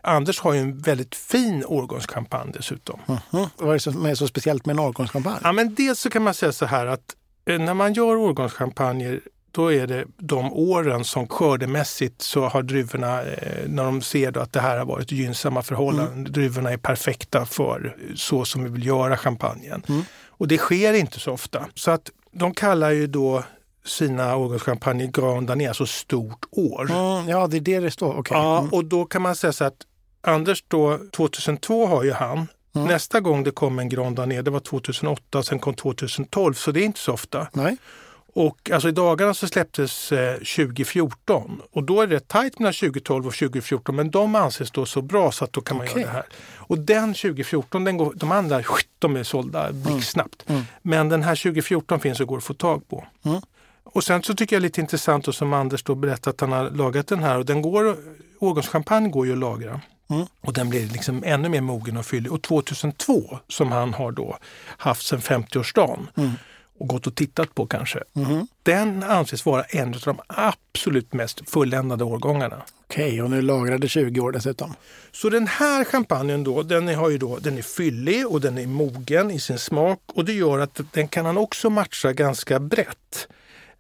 Anders 0.00 0.40
har 0.40 0.52
ju 0.52 0.60
en 0.60 0.78
väldigt 0.78 1.14
fin 1.14 1.64
årgångschampagne 1.66 2.52
dessutom. 2.52 3.00
Mm. 3.08 3.46
Vad 3.56 3.68
är 3.68 3.72
det 3.72 3.80
som 3.80 4.06
är 4.06 4.14
så 4.14 4.28
speciellt 4.28 4.66
med 4.66 4.74
en 4.74 4.80
årgångschampagne? 4.80 5.38
Ja, 5.42 5.52
men 5.52 5.74
dels 5.74 6.00
så 6.00 6.10
kan 6.10 6.22
man 6.22 6.34
säga 6.34 6.52
så 6.52 6.66
här 6.66 6.86
att 6.86 7.16
eh, 7.44 7.58
när 7.58 7.74
man 7.74 7.92
gör 7.92 8.16
årgångschampagner 8.16 9.20
då 9.52 9.72
är 9.72 9.86
det 9.86 10.04
de 10.18 10.52
åren 10.52 11.04
som 11.04 11.28
skördemässigt 11.28 12.22
så 12.22 12.48
har 12.48 12.62
druvorna, 12.62 13.22
eh, 13.22 13.68
när 13.68 13.84
de 13.84 14.02
ser 14.02 14.38
att 14.38 14.52
det 14.52 14.60
här 14.60 14.78
har 14.78 14.84
varit 14.86 15.12
gynnsamma 15.12 15.62
förhållanden, 15.62 16.32
druvorna 16.32 16.70
är 16.72 16.76
perfekta 16.76 17.46
för 17.46 17.96
så 18.14 18.44
som 18.44 18.64
vi 18.64 18.70
vill 18.70 18.86
göra 18.86 19.16
champagnen. 19.16 19.82
Och 20.28 20.48
det 20.48 20.58
sker 20.58 20.92
inte 20.92 21.20
så 21.20 21.32
ofta. 21.32 21.66
Så 21.74 21.90
att 21.90 22.10
de 22.32 22.54
kallar 22.54 22.90
ju 22.90 23.06
då 23.06 23.44
sina 23.84 24.36
årgångschampagner 24.36 25.06
Grand 25.06 25.46
Danier, 25.46 25.68
alltså 25.68 25.86
stort 25.86 26.44
år. 26.50 26.82
Mm, 26.90 27.28
ja, 27.28 27.46
det 27.46 27.56
är 27.56 27.60
det 27.60 27.80
det 27.80 27.90
står. 27.90 28.18
Okej. 28.18 28.36
Ja, 28.36 28.58
Mm. 28.58 28.70
och 28.72 28.84
då 28.84 29.04
kan 29.04 29.22
man 29.22 29.36
säga 29.36 29.52
så 29.52 29.64
att 29.64 29.76
Anders 30.24 30.64
då, 30.68 30.98
2002 31.16 31.86
har 31.86 32.02
ju 32.04 32.12
han. 32.12 32.46
Mm. 32.74 32.88
Nästa 32.88 33.20
gång 33.20 33.44
det 33.44 33.50
kom 33.50 33.78
en 33.78 33.88
Grand 33.88 34.16
Danier, 34.16 34.42
det 34.42 34.50
var 34.50 34.60
2008, 34.60 35.42
sen 35.42 35.58
kom 35.58 35.74
2012, 35.74 36.54
så 36.54 36.70
det 36.72 36.80
är 36.80 36.84
inte 36.84 37.00
så 37.00 37.12
ofta. 37.12 37.48
Nej. 37.52 37.76
Och 38.34 38.70
alltså 38.70 38.88
i 38.88 38.92
dagarna 38.92 39.34
så 39.34 39.48
släpptes 39.48 40.12
eh, 40.12 40.34
2014 40.34 41.62
och 41.72 41.84
då 41.84 42.00
är 42.00 42.06
det 42.06 42.28
tajt 42.28 42.58
mellan 42.58 42.72
2012 42.72 43.26
och 43.26 43.34
2014 43.34 43.96
men 43.96 44.10
de 44.10 44.34
anses 44.34 44.70
då 44.70 44.86
så 44.86 45.02
bra 45.02 45.32
så 45.32 45.44
att 45.44 45.52
då 45.52 45.60
kan 45.60 45.76
man 45.76 45.86
Okej. 45.86 46.02
göra 46.02 46.12
det 46.12 46.16
här. 46.16 46.26
Och 46.56 46.78
den 46.78 47.14
2014, 47.14 47.84
den 47.84 47.96
går, 47.96 48.12
de 48.16 48.32
andra 48.32 48.62
de 48.98 49.16
är 49.16 49.22
sålda 49.22 49.72
blixtsnabbt. 49.72 50.44
Mm. 50.48 50.62
Men 50.82 51.08
den 51.08 51.22
här 51.22 51.36
2014 51.36 52.00
finns 52.00 52.20
och 52.20 52.26
går 52.26 52.38
att 52.38 52.44
få 52.44 52.54
tag 52.54 52.88
på. 52.88 53.06
Mm. 53.24 53.40
Och 53.84 54.04
sen 54.04 54.22
så 54.22 54.34
tycker 54.34 54.56
jag 54.56 54.60
lite 54.60 54.80
intressant 54.80 55.28
och 55.28 55.34
som 55.34 55.52
Anders 55.52 55.82
då 55.82 55.94
berättat 55.94 56.26
att 56.26 56.40
han 56.40 56.52
har 56.52 56.70
lagat 56.70 57.06
den 57.06 57.22
här 57.22 57.38
och 57.38 57.46
den 57.46 57.62
går, 57.62 57.96
årgångschampagne 58.38 59.08
går 59.08 59.26
ju 59.26 59.32
att 59.32 59.38
lagra. 59.38 59.80
Mm. 60.10 60.26
Och 60.40 60.52
den 60.52 60.68
blir 60.68 60.86
liksom 60.86 61.22
ännu 61.26 61.48
mer 61.48 61.60
mogen 61.60 61.96
och 61.96 62.06
fyllig. 62.06 62.32
Och 62.32 62.42
2002 62.42 63.38
som 63.48 63.72
han 63.72 63.94
har 63.94 64.12
då 64.12 64.38
haft 64.66 65.06
sedan 65.06 65.20
50-årsdagen 65.20 66.06
Mm. 66.16 66.30
Och 66.82 66.88
gått 66.88 67.06
och 67.06 67.14
tittat 67.14 67.54
på 67.54 67.66
kanske. 67.66 68.02
Mhm. 68.12 68.46
Den 68.62 69.02
anses 69.02 69.46
vara 69.46 69.62
en 69.62 69.94
av 69.94 70.00
de 70.04 70.20
absolut 70.26 71.12
mest 71.12 71.50
fulländade 71.50 72.04
årgångarna. 72.04 72.62
Okej, 72.86 73.22
och 73.22 73.30
nu 73.30 73.42
lagrade 73.42 73.88
20 73.88 74.20
år 74.20 74.32
dessutom. 74.32 74.74
Så 75.12 75.30
den 75.30 75.46
här 75.46 75.84
champagnen 75.84 76.44
då, 76.44 76.62
den 76.62 76.88
är, 76.88 76.96
har 76.96 77.10
ju 77.10 77.18
då, 77.18 77.38
den 77.38 77.58
är 77.58 77.62
fyllig 77.62 78.26
och 78.26 78.40
den 78.40 78.58
är 78.58 78.66
mogen 78.66 79.30
i 79.30 79.40
sin 79.40 79.58
smak 79.58 80.00
och 80.06 80.24
det 80.24 80.32
gör 80.32 80.58
att 80.58 80.80
den 80.92 81.08
kan 81.08 81.26
han 81.26 81.38
också 81.38 81.70
matcha 81.70 82.12
ganska 82.12 82.60
brett. 82.60 83.28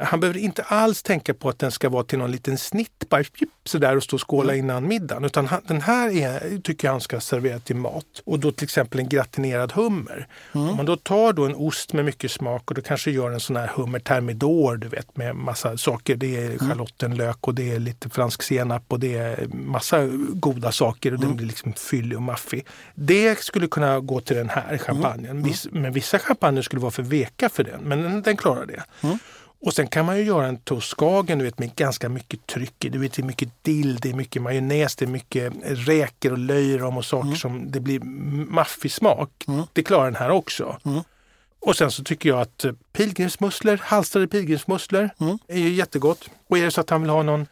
Han 0.02 0.20
behöver 0.20 0.40
inte 0.40 0.62
alls 0.62 1.02
tänka 1.02 1.34
på 1.34 1.48
att 1.48 1.58
den 1.58 1.70
ska 1.70 1.88
vara 1.88 2.04
till 2.04 2.18
någon 2.18 2.30
liten 2.30 2.58
snitt 2.58 3.08
bara 3.08 3.24
sådär 3.64 3.96
och 3.96 4.02
stå 4.02 4.16
och 4.16 4.30
skåla 4.30 4.54
innan 4.54 4.88
middagen. 4.88 5.24
Utan 5.24 5.46
han, 5.46 5.60
den 5.66 5.80
här 5.80 6.10
är, 6.10 6.58
tycker 6.58 6.88
jag 6.88 6.92
han 6.92 7.00
ska 7.00 7.20
servera 7.20 7.58
till 7.58 7.76
mat. 7.76 8.04
Och 8.24 8.38
då 8.38 8.52
till 8.52 8.64
exempel 8.64 9.00
en 9.00 9.08
gratinerad 9.08 9.72
hummer. 9.72 10.26
Om 10.52 10.76
man 10.76 10.86
då 10.86 10.96
tar 10.96 11.32
då 11.32 11.46
en 11.46 11.54
ost 11.54 11.92
med 11.92 12.04
mycket 12.04 12.30
smak 12.30 12.70
och 12.70 12.74
då 12.74 12.82
kanske 12.82 13.10
gör 13.10 13.30
en 13.30 13.40
sån 13.40 13.56
här 13.56 13.66
hummer 13.66 13.98
thermidor, 13.98 14.76
du 14.76 14.88
vet 14.88 15.16
med 15.16 15.36
massa 15.36 15.76
saker. 15.76 16.16
Det 16.16 16.36
är 16.36 16.58
schalottenlök 16.58 17.48
och 17.48 17.54
det 17.54 17.72
är 17.72 17.78
lite 17.78 18.10
fransk 18.10 18.42
senap 18.42 18.84
och 18.88 19.00
det 19.00 19.16
är 19.16 19.46
massa 19.46 20.06
goda 20.32 20.72
saker 20.72 21.14
och 21.14 21.20
den 21.20 21.36
blir 21.36 21.46
liksom 21.46 21.72
fyllig 21.72 22.16
och 22.16 22.22
maffig. 22.22 22.66
Det 22.94 23.38
skulle 23.38 23.66
kunna 23.66 24.00
gå 24.00 24.20
till 24.20 24.36
den 24.36 24.48
här 24.48 24.78
champagnen. 24.78 25.42
Viss, 25.42 25.68
men 25.70 25.92
vissa 25.92 26.18
champagner 26.18 26.62
skulle 26.62 26.80
vara 26.80 26.90
för 26.90 27.02
veka 27.02 27.48
för 27.48 27.64
den, 27.64 27.80
men 27.80 28.02
den, 28.02 28.22
den 28.22 28.36
klarar 28.36 28.66
det. 28.66 28.82
Och 29.62 29.74
sen 29.74 29.86
kan 29.86 30.06
man 30.06 30.18
ju 30.18 30.24
göra 30.24 30.46
en 30.46 30.56
toastskagen 30.56 31.38
du 31.38 31.44
vet, 31.44 31.58
med 31.58 31.74
ganska 31.74 32.08
mycket 32.08 32.46
tryck 32.46 32.84
i. 32.84 32.88
Du 32.88 32.98
vet, 32.98 33.12
det 33.12 33.22
är 33.22 33.26
mycket 33.26 33.64
dill, 33.64 33.96
det 33.96 34.10
är 34.10 34.14
mycket 34.14 34.42
majonnäs, 34.42 34.96
det 34.96 35.04
är 35.04 35.08
mycket 35.08 35.52
räkor 35.64 36.32
och 36.32 36.38
löjrom 36.38 36.96
och 36.96 37.04
saker 37.04 37.34
som 37.34 37.70
det 37.70 37.80
blir 37.80 38.00
maffig 38.50 38.92
smak. 38.92 39.44
Det 39.72 39.82
klarar 39.82 40.04
den 40.04 40.16
här 40.16 40.30
också. 40.30 40.78
Och 41.60 41.76
sen 41.76 41.90
så 41.90 42.04
tycker 42.04 42.28
jag 42.28 42.40
att 42.40 42.64
eh, 42.64 42.72
pilgrimsmusslor, 42.92 43.76
halstrade 43.82 44.28
pilgrimsmusslor 44.28 45.10
är 45.48 45.58
ju 45.58 45.68
jättegott. 45.68 46.28
Och 46.48 46.58
är 46.58 46.64
det 46.64 46.70
så 46.70 46.80
att 46.80 46.90
han 46.90 47.00
vill 47.02 47.10
ha 47.10 47.22
någon, 47.22 47.46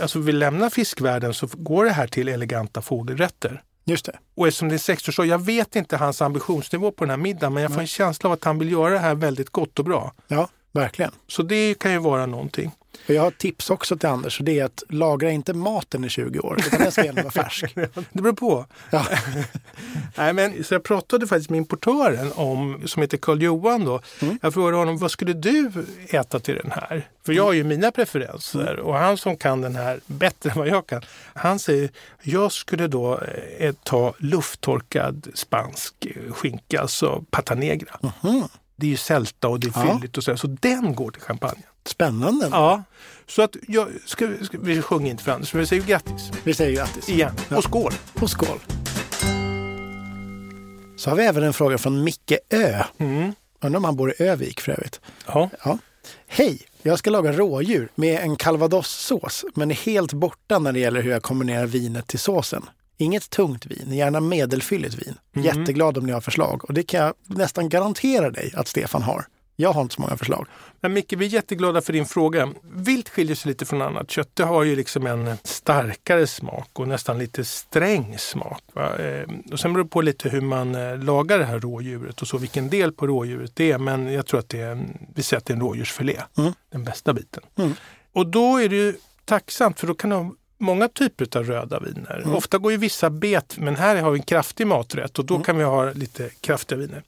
alltså 0.00 0.18
vill 0.18 0.38
lämna 0.38 0.70
fiskvärlden 0.70 1.34
så 1.34 1.48
går 1.52 1.84
det 1.84 1.90
här 1.90 2.06
till 2.06 2.28
eleganta 2.28 2.82
fågelrätter. 2.82 3.62
Just 3.84 4.04
det. 4.04 4.18
Och 4.34 4.48
eftersom 4.48 4.68
det 4.68 4.74
är 4.74 4.78
60 4.78 5.20
år, 5.20 5.26
jag 5.26 5.44
vet 5.44 5.76
inte 5.76 5.96
hans 5.96 6.22
ambitionsnivå 6.22 6.90
på 6.90 7.04
den 7.04 7.10
här 7.10 7.16
middagen 7.16 7.54
men 7.54 7.62
jag 7.62 7.72
får 7.72 7.80
en 7.80 7.86
känsla 7.86 8.28
av 8.28 8.32
att 8.32 8.44
han 8.44 8.58
vill 8.58 8.72
göra 8.72 8.90
det 8.90 8.98
här 8.98 9.14
väldigt 9.14 9.50
gott 9.50 9.78
och 9.78 9.84
bra. 9.84 10.12
Ja, 10.28 10.48
verkligen. 10.74 11.12
Så 11.28 11.42
det 11.42 11.78
kan 11.78 11.92
ju 11.92 11.98
vara 11.98 12.26
någonting. 12.26 12.70
Och 13.08 13.14
jag 13.14 13.22
har 13.22 13.28
ett 13.28 13.38
tips 13.38 13.70
också 13.70 13.96
till 13.96 14.08
Anders 14.08 14.38
och 14.38 14.44
det 14.44 14.60
är 14.60 14.64
att 14.64 14.82
lagra 14.88 15.30
inte 15.30 15.54
maten 15.54 16.04
i 16.04 16.08
20 16.08 16.38
år, 16.38 16.56
utan 16.58 16.80
den 16.80 16.92
ska 16.92 17.04
gärna 17.04 17.22
vara 17.22 17.32
färsk. 17.32 17.74
Det 18.12 18.22
beror 18.22 18.32
på. 18.32 18.66
Ja. 18.90 19.06
Nej, 20.16 20.32
men, 20.32 20.64
så 20.64 20.74
jag 20.74 20.82
pratade 20.82 21.26
faktiskt 21.26 21.50
med 21.50 21.58
importören 21.58 22.32
om, 22.34 22.82
som 22.86 23.02
heter 23.02 23.16
Karl 23.16 23.42
Johan 23.42 23.84
då. 23.84 24.00
Jag 24.42 24.54
frågade 24.54 24.76
honom, 24.76 24.98
vad 24.98 25.10
skulle 25.10 25.32
du 25.32 25.70
äta 26.08 26.40
till 26.40 26.54
den 26.54 26.70
här? 26.70 27.08
För 27.26 27.32
jag 27.32 27.44
har 27.44 27.52
ju 27.52 27.64
mina 27.64 27.90
preferenser 27.90 28.78
och 28.78 28.94
han 28.94 29.16
som 29.16 29.36
kan 29.36 29.60
den 29.60 29.76
här 29.76 30.00
bättre 30.06 30.50
än 30.50 30.58
vad 30.58 30.68
jag 30.68 30.86
kan. 30.86 31.02
Han 31.34 31.58
säger, 31.58 31.90
jag 32.22 32.52
skulle 32.52 32.86
då 32.86 33.20
eh, 33.58 33.74
ta 33.82 34.14
lufttorkad 34.18 35.28
spansk 35.34 35.94
skinka, 36.30 36.80
alltså 36.80 37.24
pata 37.30 37.54
negra. 37.54 37.98
Det 38.84 38.92
är 38.92 38.96
sälta 38.96 39.48
och 39.48 39.60
det 39.60 39.66
är 39.66 39.72
Ja. 39.86 39.94
fylligt 39.98 40.16
och 40.18 40.24
så, 40.24 40.36
så 40.36 40.46
den 40.46 40.94
går 40.94 41.10
till 41.10 41.22
champagne. 41.22 41.62
Spännande. 41.86 42.48
Ja, 42.50 42.82
så 43.26 43.42
att 43.42 43.56
jag, 43.68 43.88
ska, 44.06 44.28
ska, 44.42 44.58
vi 44.60 44.82
sjunger 44.82 45.10
inte 45.10 45.22
för 45.24 45.32
Anders, 45.32 45.52
men 45.54 45.60
vi 45.60 45.66
säger 45.66 45.82
grattis 45.82 46.30
Vi 46.44 46.54
säger 46.54 46.76
grattis. 46.76 47.08
igen 47.08 47.32
Ja. 47.48 47.56
och 47.56 47.64
skål! 47.64 47.92
Och 48.20 48.30
skål. 48.30 48.58
Så 50.96 51.10
har 51.10 51.16
vi 51.16 51.24
även 51.24 51.42
en 51.42 51.52
fråga 51.52 51.78
från 51.78 52.04
Micke 52.04 52.32
Ö. 52.50 52.82
Mm. 52.98 53.32
Undrar 53.60 53.76
om 53.78 53.84
han 53.84 53.96
bor 53.96 54.10
i 54.10 54.22
Övik 54.22 54.60
för 54.60 54.72
övrigt. 54.72 55.00
Ja. 55.26 55.50
Ja. 55.64 55.78
Hej! 56.26 56.60
Jag 56.82 56.98
ska 56.98 57.10
laga 57.10 57.32
rådjur 57.32 57.88
med 57.94 58.20
en 58.20 58.36
calvadossås 58.36 59.44
men 59.54 59.70
är 59.70 59.74
helt 59.74 60.12
borta 60.12 60.58
när 60.58 60.72
det 60.72 60.78
gäller 60.78 61.02
hur 61.02 61.10
jag 61.10 61.22
kombinerar 61.22 61.66
vinet 61.66 62.06
till 62.06 62.18
såsen. 62.18 62.62
Inget 62.96 63.30
tungt 63.30 63.66
vin, 63.66 63.92
gärna 63.92 64.20
medelfylligt 64.20 64.94
vin. 64.94 65.14
Jätteglad 65.44 65.98
om 65.98 66.06
ni 66.06 66.12
har 66.12 66.20
förslag 66.20 66.64
och 66.64 66.74
det 66.74 66.82
kan 66.82 67.00
jag 67.00 67.14
nästan 67.26 67.68
garantera 67.68 68.30
dig 68.30 68.52
att 68.56 68.68
Stefan 68.68 69.02
har. 69.02 69.26
Jag 69.56 69.72
har 69.72 69.82
inte 69.82 69.94
så 69.94 70.00
många 70.00 70.16
förslag. 70.16 70.46
Men 70.80 70.92
Micke, 70.92 71.12
vi 71.12 71.24
är 71.24 71.28
jätteglada 71.28 71.80
för 71.82 71.92
din 71.92 72.06
fråga. 72.06 72.48
Vilt 72.74 73.08
skiljer 73.08 73.36
sig 73.36 73.48
lite 73.48 73.64
från 73.64 73.82
annat 73.82 74.10
kött. 74.10 74.28
Det 74.34 74.44
har 74.44 74.62
ju 74.64 74.76
liksom 74.76 75.06
en 75.06 75.36
starkare 75.44 76.26
smak 76.26 76.68
och 76.72 76.88
nästan 76.88 77.18
lite 77.18 77.44
sträng 77.44 78.18
smak. 78.18 78.62
Va? 78.72 78.96
Eh, 78.98 79.28
Och 79.52 79.60
sen 79.60 79.72
beror 79.72 79.84
det 79.84 79.90
på 79.90 80.00
lite 80.00 80.28
hur 80.28 80.40
man 80.40 80.74
eh, 80.74 80.98
lagar 80.98 81.38
det 81.38 81.44
här 81.44 81.60
rådjuret 81.60 82.22
och 82.22 82.28
så 82.28 82.38
vilken 82.38 82.70
del 82.70 82.92
på 82.92 83.06
rådjuret 83.06 83.56
det 83.56 83.72
är. 83.72 83.78
Men 83.78 84.12
jag 84.12 84.26
tror 84.26 84.40
att 84.40 84.48
det 84.48 84.60
är 84.60 84.86
vi 85.14 85.22
säger 85.22 85.38
att 85.38 85.44
det 85.46 85.52
är 85.52 85.54
en 85.54 85.60
rådjursfilé, 85.62 86.20
Mm. 86.38 86.52
den 86.72 86.84
bästa 86.84 87.12
biten. 87.14 87.42
Mm. 87.56 87.74
Och 88.12 88.26
då 88.26 88.56
är 88.60 88.68
det 88.68 88.76
ju 88.76 88.94
tacksamt 89.24 89.80
för 89.80 89.86
då 89.86 89.94
kan 89.94 90.10
du 90.10 90.16
ha 90.16 90.32
många 90.64 90.88
typer 90.88 91.38
av 91.38 91.44
röda 91.44 91.80
viner. 91.80 92.20
Mm. 92.24 92.36
Ofta 92.36 92.58
går 92.58 92.72
ju 92.72 92.78
vissa 92.78 93.10
bet, 93.10 93.56
men 93.58 93.76
här 93.76 93.96
har 93.96 94.10
vi 94.10 94.18
en 94.18 94.24
kraftig 94.24 94.66
maträtt 94.66 95.18
och 95.18 95.24
då 95.24 95.38
kan 95.38 95.58
vi 95.58 95.64
ha 95.64 95.92
lite 95.92 96.30
kraftiga 96.40 96.78
viner. 96.78 97.02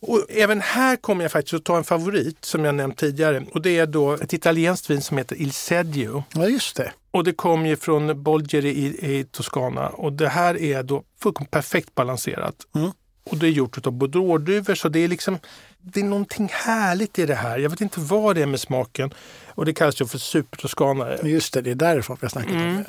Och 0.00 0.26
även 0.28 0.60
här 0.60 0.96
kommer 0.96 1.24
jag 1.24 1.32
faktiskt 1.32 1.54
att 1.54 1.64
ta 1.64 1.76
en 1.76 1.84
favorit 1.84 2.44
som 2.44 2.64
jag 2.64 2.74
nämnt 2.74 2.96
tidigare 2.96 3.44
och 3.52 3.62
det 3.62 3.78
är 3.78 3.86
då 3.86 4.12
ett 4.12 4.32
italienskt 4.32 4.90
vin 4.90 5.02
som 5.02 5.18
heter 5.18 5.36
Il 5.36 5.52
Seggio. 5.52 6.24
Ja, 6.34 6.48
just 6.48 6.76
det. 6.76 6.92
Och 7.10 7.24
det 7.24 7.32
kom 7.32 7.66
ju 7.66 7.76
från 7.76 8.22
Bolgeri 8.22 8.68
i, 8.68 9.18
i 9.18 9.24
Toscana 9.24 9.88
och 9.88 10.12
det 10.12 10.28
här 10.28 10.60
är 10.60 10.82
då 10.82 11.02
fullkomligt 11.20 11.50
perfekt 11.50 11.94
balanserat. 11.94 12.54
Mm. 12.74 12.90
Och 13.30 13.36
det 13.36 13.46
är 13.46 13.50
gjort 13.50 13.86
av 13.86 13.92
bordeauxdruvor 13.92 14.74
så 14.74 14.88
det 14.88 14.98
är 14.98 15.08
liksom 15.08 15.38
det 15.80 16.00
är 16.00 16.04
någonting 16.04 16.48
härligt 16.52 17.18
i 17.18 17.26
det 17.26 17.34
här. 17.34 17.58
Jag 17.58 17.70
vet 17.70 17.80
inte 17.80 18.00
vad 18.00 18.36
det 18.36 18.42
är 18.42 18.46
med 18.46 18.60
smaken 18.60 19.14
och 19.58 19.64
det 19.64 19.72
kallas 19.74 20.00
ju 20.00 20.06
för 20.06 20.18
supertoscana. 20.18 21.16
Just 21.22 21.52
det, 21.54 21.60
det 21.60 21.70
är 21.70 21.74
därifrån 21.74 22.16
vi 22.20 22.24
har 22.24 22.30
snackat 22.30 22.50
Mm. 22.50 22.68
om 22.68 22.76
det. 22.76 22.86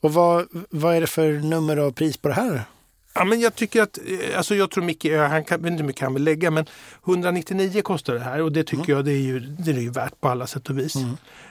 Och 0.00 0.14
vad, 0.14 0.46
vad 0.70 0.96
är 0.96 1.00
det 1.00 1.06
för 1.06 1.32
nummer 1.32 1.78
och 1.78 1.96
pris 1.96 2.16
på 2.16 2.28
det 2.28 2.34
här? 2.34 2.62
Ja, 3.14 3.24
men 3.24 3.40
jag 3.40 3.54
tycker 3.54 3.82
att, 3.82 3.98
eh, 4.06 4.36
alltså 4.38 4.54
jag 4.54 4.70
tror 4.70 4.84
Micke, 4.84 5.04
eh, 5.04 5.28
han 5.28 5.44
kan, 5.44 5.62
vet 5.62 5.70
inte 5.70 5.82
hur 5.82 5.86
mycket 5.86 6.02
han 6.02 6.14
vill 6.14 6.24
lägga, 6.24 6.50
men 6.50 6.66
199 7.06 7.82
kostar 7.82 8.14
det 8.14 8.20
här 8.20 8.42
och 8.42 8.52
det 8.52 8.64
tycker 8.64 8.92
jag 8.92 9.04
det 9.04 9.12
är, 9.12 9.18
ju, 9.18 9.40
det 9.40 9.70
är 9.70 9.74
ju 9.74 9.90
värt 9.90 10.20
på 10.20 10.28
alla 10.28 10.46
sätt 10.46 10.70
och 10.70 10.78
vis. 10.78 10.94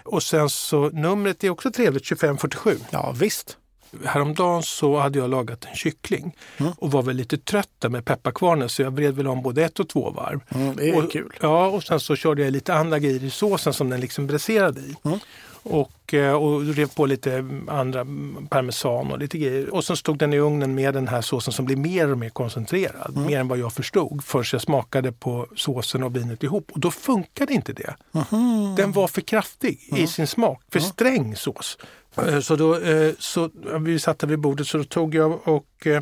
Och 0.04 0.24
sen 0.24 0.50
så 0.50 0.90
numret 0.90 1.44
är 1.44 1.50
också 1.50 1.72
trevligt, 1.72 2.06
2547. 2.06 2.78
Ja, 2.90 3.12
visst. 3.20 3.58
Häromdagen 4.06 4.64
så 4.64 4.98
hade 4.98 5.20
jag 5.20 5.30
lagat 5.30 5.66
en 5.66 5.76
kyckling 5.76 6.36
Mm. 6.58 6.74
och 6.78 6.92
var 6.92 7.04
väl 7.04 7.16
lite 7.16 7.38
trött 7.38 7.70
där 7.80 7.90
med 7.90 8.06
pepparkvarnen 8.06 8.70
så 8.70 8.82
jag 8.82 8.92
vred 8.92 9.16
väl 9.16 9.28
om 9.28 9.42
både 9.42 9.64
ett 9.64 9.80
och 9.80 9.90
två 9.90 10.10
varv. 10.10 10.40
Mm, 10.50 10.76
det 10.76 10.90
är 10.90 11.06
och, 11.06 11.12
kul. 11.12 11.34
Ja, 11.42 11.68
och 11.68 11.84
sen 11.84 12.00
så 12.00 12.16
körde 12.16 12.44
jag 12.44 12.52
lite 12.52 12.74
andra 12.74 13.00
grejer 13.00 13.24
i 13.24 13.30
såsen 13.30 13.74
som 13.74 13.90
den 13.90 14.00
liksom 14.00 14.28
bräserade 14.28 14.80
i. 14.82 14.96
Mm. 15.04 15.20
Och, 15.64 16.14
eh, 16.14 16.34
och 16.34 16.66
rev 16.76 16.96
på 16.96 17.06
lite 17.06 17.46
andra 17.68 18.02
mm, 18.02 18.48
parmesan 18.50 19.12
och 19.12 19.20
lite 19.20 19.38
grejer. 19.38 19.74
Och 19.74 19.84
sen 19.84 19.98
stod 19.98 20.18
den 20.18 20.34
i 20.34 20.38
ugnen 20.38 20.76
med 20.76 20.94
den 20.94 21.08
här 21.08 21.22
såsen 21.22 21.54
som 21.54 21.66
blir 21.66 21.76
mer 21.76 22.12
och 22.12 22.18
mer 22.18 22.30
koncentrerad. 22.30 23.12
Mm. 23.16 23.28
Mer 23.28 23.40
än 23.40 23.48
vad 23.48 23.58
jag 23.58 23.74
förstod 23.74 24.24
först 24.24 24.54
jag 24.54 24.62
smakade 24.62 25.12
på 25.12 25.48
såsen 25.56 26.04
och 26.04 26.16
vinet 26.16 26.44
ihop. 26.44 26.72
Och 26.74 26.80
då 26.80 26.92
funkade 26.92 27.54
inte 27.54 27.74
det. 27.74 27.96
Mhm. 28.12 28.76
Den 28.76 28.92
var 28.92 29.08
för 29.08 29.22
kraftig 29.22 29.80
i 29.98 30.08
sin 30.08 30.28
smak, 30.28 30.62
för 30.72 30.80
sträng 30.80 31.36
sås. 31.36 31.78
Eh, 32.18 32.40
Så, 32.40 32.56
då, 32.56 32.76
eh, 32.80 33.14
så 33.20 33.50
vi 33.80 34.00
satt 34.00 34.24
vid 34.24 34.40
bordet 34.40 34.68
så 34.68 34.84
tog 34.84 35.16
jag 35.16 35.48
och 35.48 35.88
eh, 35.88 36.02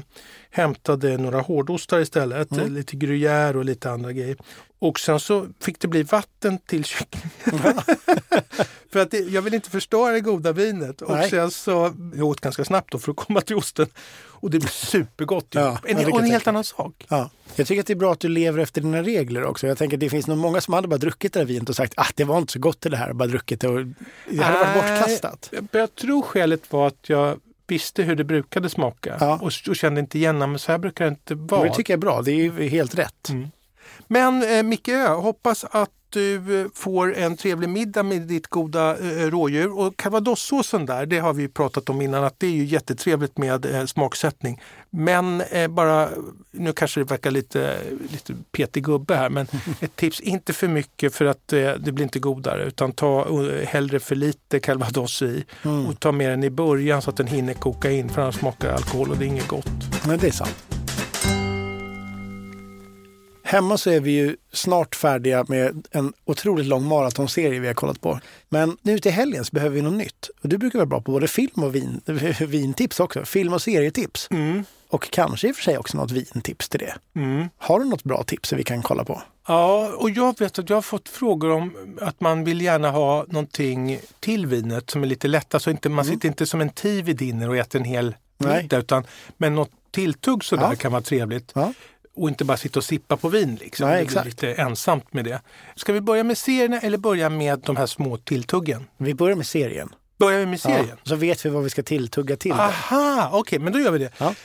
hämtade 0.52 1.18
några 1.18 1.42
hårdostar 1.42 2.00
istället. 2.00 2.52
eh, 2.52 2.68
Lite 2.68 2.96
gruyère 2.96 3.56
och 3.58 3.66
lite 3.66 3.92
andra 3.92 4.12
grejer. 4.14 4.36
Och 4.80 5.00
sen 5.00 5.20
så 5.20 5.48
fick 5.60 5.80
det 5.80 5.88
bli 5.88 6.04
vatten 6.04 6.58
till 6.58 6.86
kycklingen. 6.86 7.30
för 8.92 9.00
att 9.00 9.12
det, 9.12 9.20
jag 9.20 9.42
vill 9.42 9.54
inte 9.54 9.70
förstöra 9.70 10.12
det 10.12 10.22
goda 10.22 10.52
vinet. 10.52 11.02
Och 11.02 11.16
Nej. 11.16 11.30
sen 11.30 11.52
så, 11.52 11.94
jag 12.16 12.28
åt 12.28 12.42
ganska 12.42 12.66
snabbt 12.66 12.92
då 12.92 13.00
för 13.00 13.12
att 13.12 13.18
komma 13.18 13.42
till 13.42 13.56
osten. 13.56 13.88
Och 14.46 14.52
det 14.52 14.60
blev 14.60 14.70
supergott. 14.70 15.48
Ja, 15.50 15.80
en, 15.84 16.12
och 16.14 16.20
en 16.20 16.26
helt 16.26 16.48
annan 16.48 16.64
sak. 16.64 17.06
Ja. 17.08 17.30
Jag 17.56 17.68
tycker 17.68 17.82
att 17.82 17.88
det 17.88 17.94
är 17.94 17.98
bra 17.98 18.12
att 18.12 18.20
du 18.20 18.28
lever 18.28 18.60
efter 18.60 18.82
dina 18.82 19.04
regler 19.04 19.44
också. 19.44 19.68
Jag 19.68 19.78
tänker 19.78 19.98
att 19.98 20.02
det 20.02 20.10
finns 20.10 20.28
nog 20.28 20.38
många 20.38 20.62
som 20.62 20.74
hade 20.74 20.88
bara 20.88 20.98
druckit 20.98 21.34
det 21.34 21.40
där 21.40 21.46
vinet 21.46 21.70
och 21.70 21.76
sagt 21.76 21.94
att 21.98 22.08
ah, 22.08 22.12
det 22.16 22.24
var 22.24 22.38
inte 22.38 22.54
så 22.54 22.60
gott 22.60 22.82
det 22.82 22.98
här 22.98 23.14
bara 23.14 23.28
druckit 23.28 23.62
det. 23.62 23.68
Och 23.68 23.86
det 24.30 24.44
hade 24.44 24.60
varit 24.60 24.74
bortkastat. 24.74 25.50
Jag, 25.52 25.68
jag 25.72 25.96
tror 25.96 26.22
skälet 26.22 26.72
var 26.72 26.88
att 26.88 27.10
jag 27.10 27.40
visste 27.68 28.04
hur 28.04 28.16
det 28.16 28.24
brukade 28.24 28.70
smaka 28.70 29.18
Ja. 29.20 29.40
och, 29.42 29.52
och 29.70 29.76
kände 29.76 30.00
inte 30.02 30.18
igen 30.18 30.38
men 30.38 30.60
så 30.60 30.72
här 30.72 30.80
brukar 30.80 31.06
det 31.06 31.10
inte 31.10 31.36
vara. 31.36 31.62
Men 31.62 31.70
det 31.70 31.76
tycker 31.76 31.94
jag 31.94 31.98
är 31.98 32.02
bra. 32.02 32.22
Det 32.22 32.32
är 32.32 32.36
ju 32.36 32.68
helt 32.70 32.96
rätt. 32.96 33.30
Mm. 33.30 33.48
Men 34.08 34.44
eh, 34.44 34.64
Micke, 34.64 34.88
jag 34.88 35.22
hoppas 35.22 35.66
att 35.72 35.90
du 36.10 36.62
eh, 36.62 36.68
får 36.76 37.16
en 37.16 37.38
trevlig 37.38 37.70
middag 37.70 38.04
med 38.04 38.22
ditt 38.22 38.48
goda 38.48 38.98
eh, 38.98 39.30
rådjur. 39.30 39.80
Och 39.80 39.98
calvadossåsen 39.98 40.86
där, 40.86 41.06
det 41.06 41.20
har 41.20 41.34
vi 41.34 41.48
pratat 41.48 41.90
om 41.90 42.02
innan, 42.02 42.24
att 42.24 42.40
det 42.40 42.48
är 42.48 42.52
ju 42.52 42.66
jättetrevligt 42.66 43.38
med 43.38 43.66
eh, 43.66 43.86
smaksättning. 43.86 44.62
Men 44.90 45.42
eh, 45.42 45.68
bara, 45.68 46.10
nu 46.52 46.74
kanske 46.74 47.00
det 47.00 47.04
verkar 47.04 47.32
lite, 47.32 47.78
lite 48.12 48.34
petig 48.52 48.84
gubbe 48.84 49.16
här, 49.16 49.30
men 49.30 49.48
ett 49.80 49.96
tips, 49.96 50.20
inte 50.20 50.54
för 50.54 50.68
mycket 50.68 51.16
för 51.16 51.26
att 51.26 51.54
eh, 51.54 51.72
det 51.80 51.92
blir 51.92 52.04
inte 52.04 52.20
godare. 52.20 52.64
Utan 52.64 52.92
ta 52.92 53.28
eh, 53.50 53.68
hellre 53.68 54.00
för 54.00 54.16
lite 54.16 54.60
calvados 54.60 55.22
i 55.22 55.46
Mm. 55.64 55.86
och 55.88 56.00
ta 56.00 56.12
med 56.12 56.30
den 56.30 56.44
i 56.44 56.50
början 56.50 57.02
så 57.02 57.10
att 57.10 57.18
den 57.18 57.28
hinner 57.28 57.54
koka 57.54 57.92
in, 57.92 58.10
för 58.10 58.22
annars 58.22 58.36
smakar 58.36 58.74
alkohol 58.74 59.12
och 59.12 59.18
det 59.18 59.26
är 59.26 59.28
inget 59.28 59.48
gott. 59.48 59.68
Men 60.08 60.18
det 60.20 60.28
är 60.28 60.32
sant. 60.32 60.75
Hemma 63.48 63.78
så 63.78 63.90
är 63.90 64.00
vi 64.00 64.12
ju 64.12 64.36
snart 64.54 64.96
färdiga 64.96 65.46
med 65.48 65.88
en 65.92 66.14
otroligt 66.26 66.66
lång 66.66 66.86
maratonserie 66.88 67.60
vi 67.60 67.68
har 67.68 67.74
kollat 67.74 68.02
på. 68.02 68.20
Men 68.50 68.78
nu 68.82 69.00
till 69.00 69.12
helgen 69.12 69.46
så 69.46 69.50
behöver 69.52 69.76
vi 69.76 69.82
något 69.82 69.94
nytt. 69.94 70.30
Och 70.42 70.50
du 70.50 70.58
brukar 70.58 70.80
vara 70.80 70.86
bra 70.86 71.02
på 71.02 71.12
både 71.12 71.28
film 71.28 71.64
och 71.64 71.76
vin, 71.76 72.02
vintips 72.40 73.00
också. 73.00 73.26
Film 73.26 73.54
och 73.54 73.62
serietips. 73.62 74.28
Mm. 74.32 74.64
Och 74.90 75.10
kanske 75.12 75.48
i 75.48 75.52
och 75.52 75.56
för 75.56 75.64
sig 75.64 75.78
också 75.78 75.98
något 75.98 76.12
vintips 76.12 76.70
till 76.70 76.80
det. 76.80 76.96
Mm. 77.16 77.50
Har 77.58 77.80
du 77.80 77.86
något 77.86 78.04
bra 78.04 78.24
tips 78.24 78.50
som 78.50 78.58
vi 78.58 78.64
kan 78.64 78.82
kolla 78.82 79.04
på? 79.06 79.22
Ja, 79.48 79.92
och 79.98 80.10
jag 80.10 80.40
vet 80.40 80.60
att 80.60 80.70
jag 80.70 80.78
har 80.78 80.82
fått 80.82 81.10
frågor 81.10 81.52
om 81.52 81.76
att 82.02 82.22
man 82.22 82.44
vill 82.44 82.62
gärna 82.62 82.92
ha 82.92 83.26
någonting 83.28 84.00
till 84.20 84.46
vinet 84.46 84.90
som 84.90 85.04
är 85.04 85.08
lite 85.08 85.28
lätt. 85.28 85.54
Alltså 85.54 85.72
inte, 85.72 85.90
man 85.90 86.06
sitter 86.06 86.28
inte 86.28 86.46
som 86.46 86.62
en 86.62 86.70
tiv 86.70 87.10
i 87.10 87.14
dinner 87.14 87.50
och 87.50 87.58
äter 87.58 87.80
en 87.80 87.86
hel 87.86 88.16
Mm. 88.44 88.58
Middag 88.58 88.78
utan 88.78 89.04
men 89.38 89.56
något 89.56 89.72
tilltugg 89.92 90.44
sådär 90.44 90.68
Ja. 90.70 90.76
kan 90.76 90.92
vara 90.92 91.02
trevligt. 91.02 91.52
Ja. 91.56 91.74
Och 92.16 92.30
inte 92.30 92.46
bara 92.46 92.58
sitta 92.58 92.80
och 92.80 92.84
sippa 92.84 93.18
på 93.18 93.30
vin. 93.30 93.58
Liksom. 93.62 93.90
Nej, 93.90 94.06
det 94.06 94.12
blir 94.12 94.24
lite 94.24 94.54
ensamt 94.54 95.14
med 95.14 95.26
det. 95.26 95.42
Ska 95.76 95.94
vi 95.94 96.02
börja 96.02 96.24
med 96.24 96.38
serierna 96.38 96.80
eller 96.80 96.98
börja 96.98 97.30
med 97.30 97.60
de 97.60 97.76
här 97.76 97.86
små 97.86 98.18
tilltuggen? 98.18 98.88
Vi 98.98 99.14
börjar 99.14 99.36
med 99.36 99.48
serien. 99.48 99.90
Börjar 100.18 100.40
vi 100.40 100.46
med 100.46 100.62
serien? 100.62 100.88
Ja, 100.90 100.96
så 101.04 101.16
vet 101.16 101.46
vi 101.46 101.50
vad 101.50 101.64
vi 101.64 101.70
ska 101.70 101.84
tilltugga 101.84 102.36
till. 102.36 102.52
Aha, 102.52 103.30
okej, 103.34 103.60
men 103.60 103.74
då 103.74 103.80
gör 103.80 103.92
vi 103.92 104.00
det. 104.00 104.12
Ja. 104.18 104.36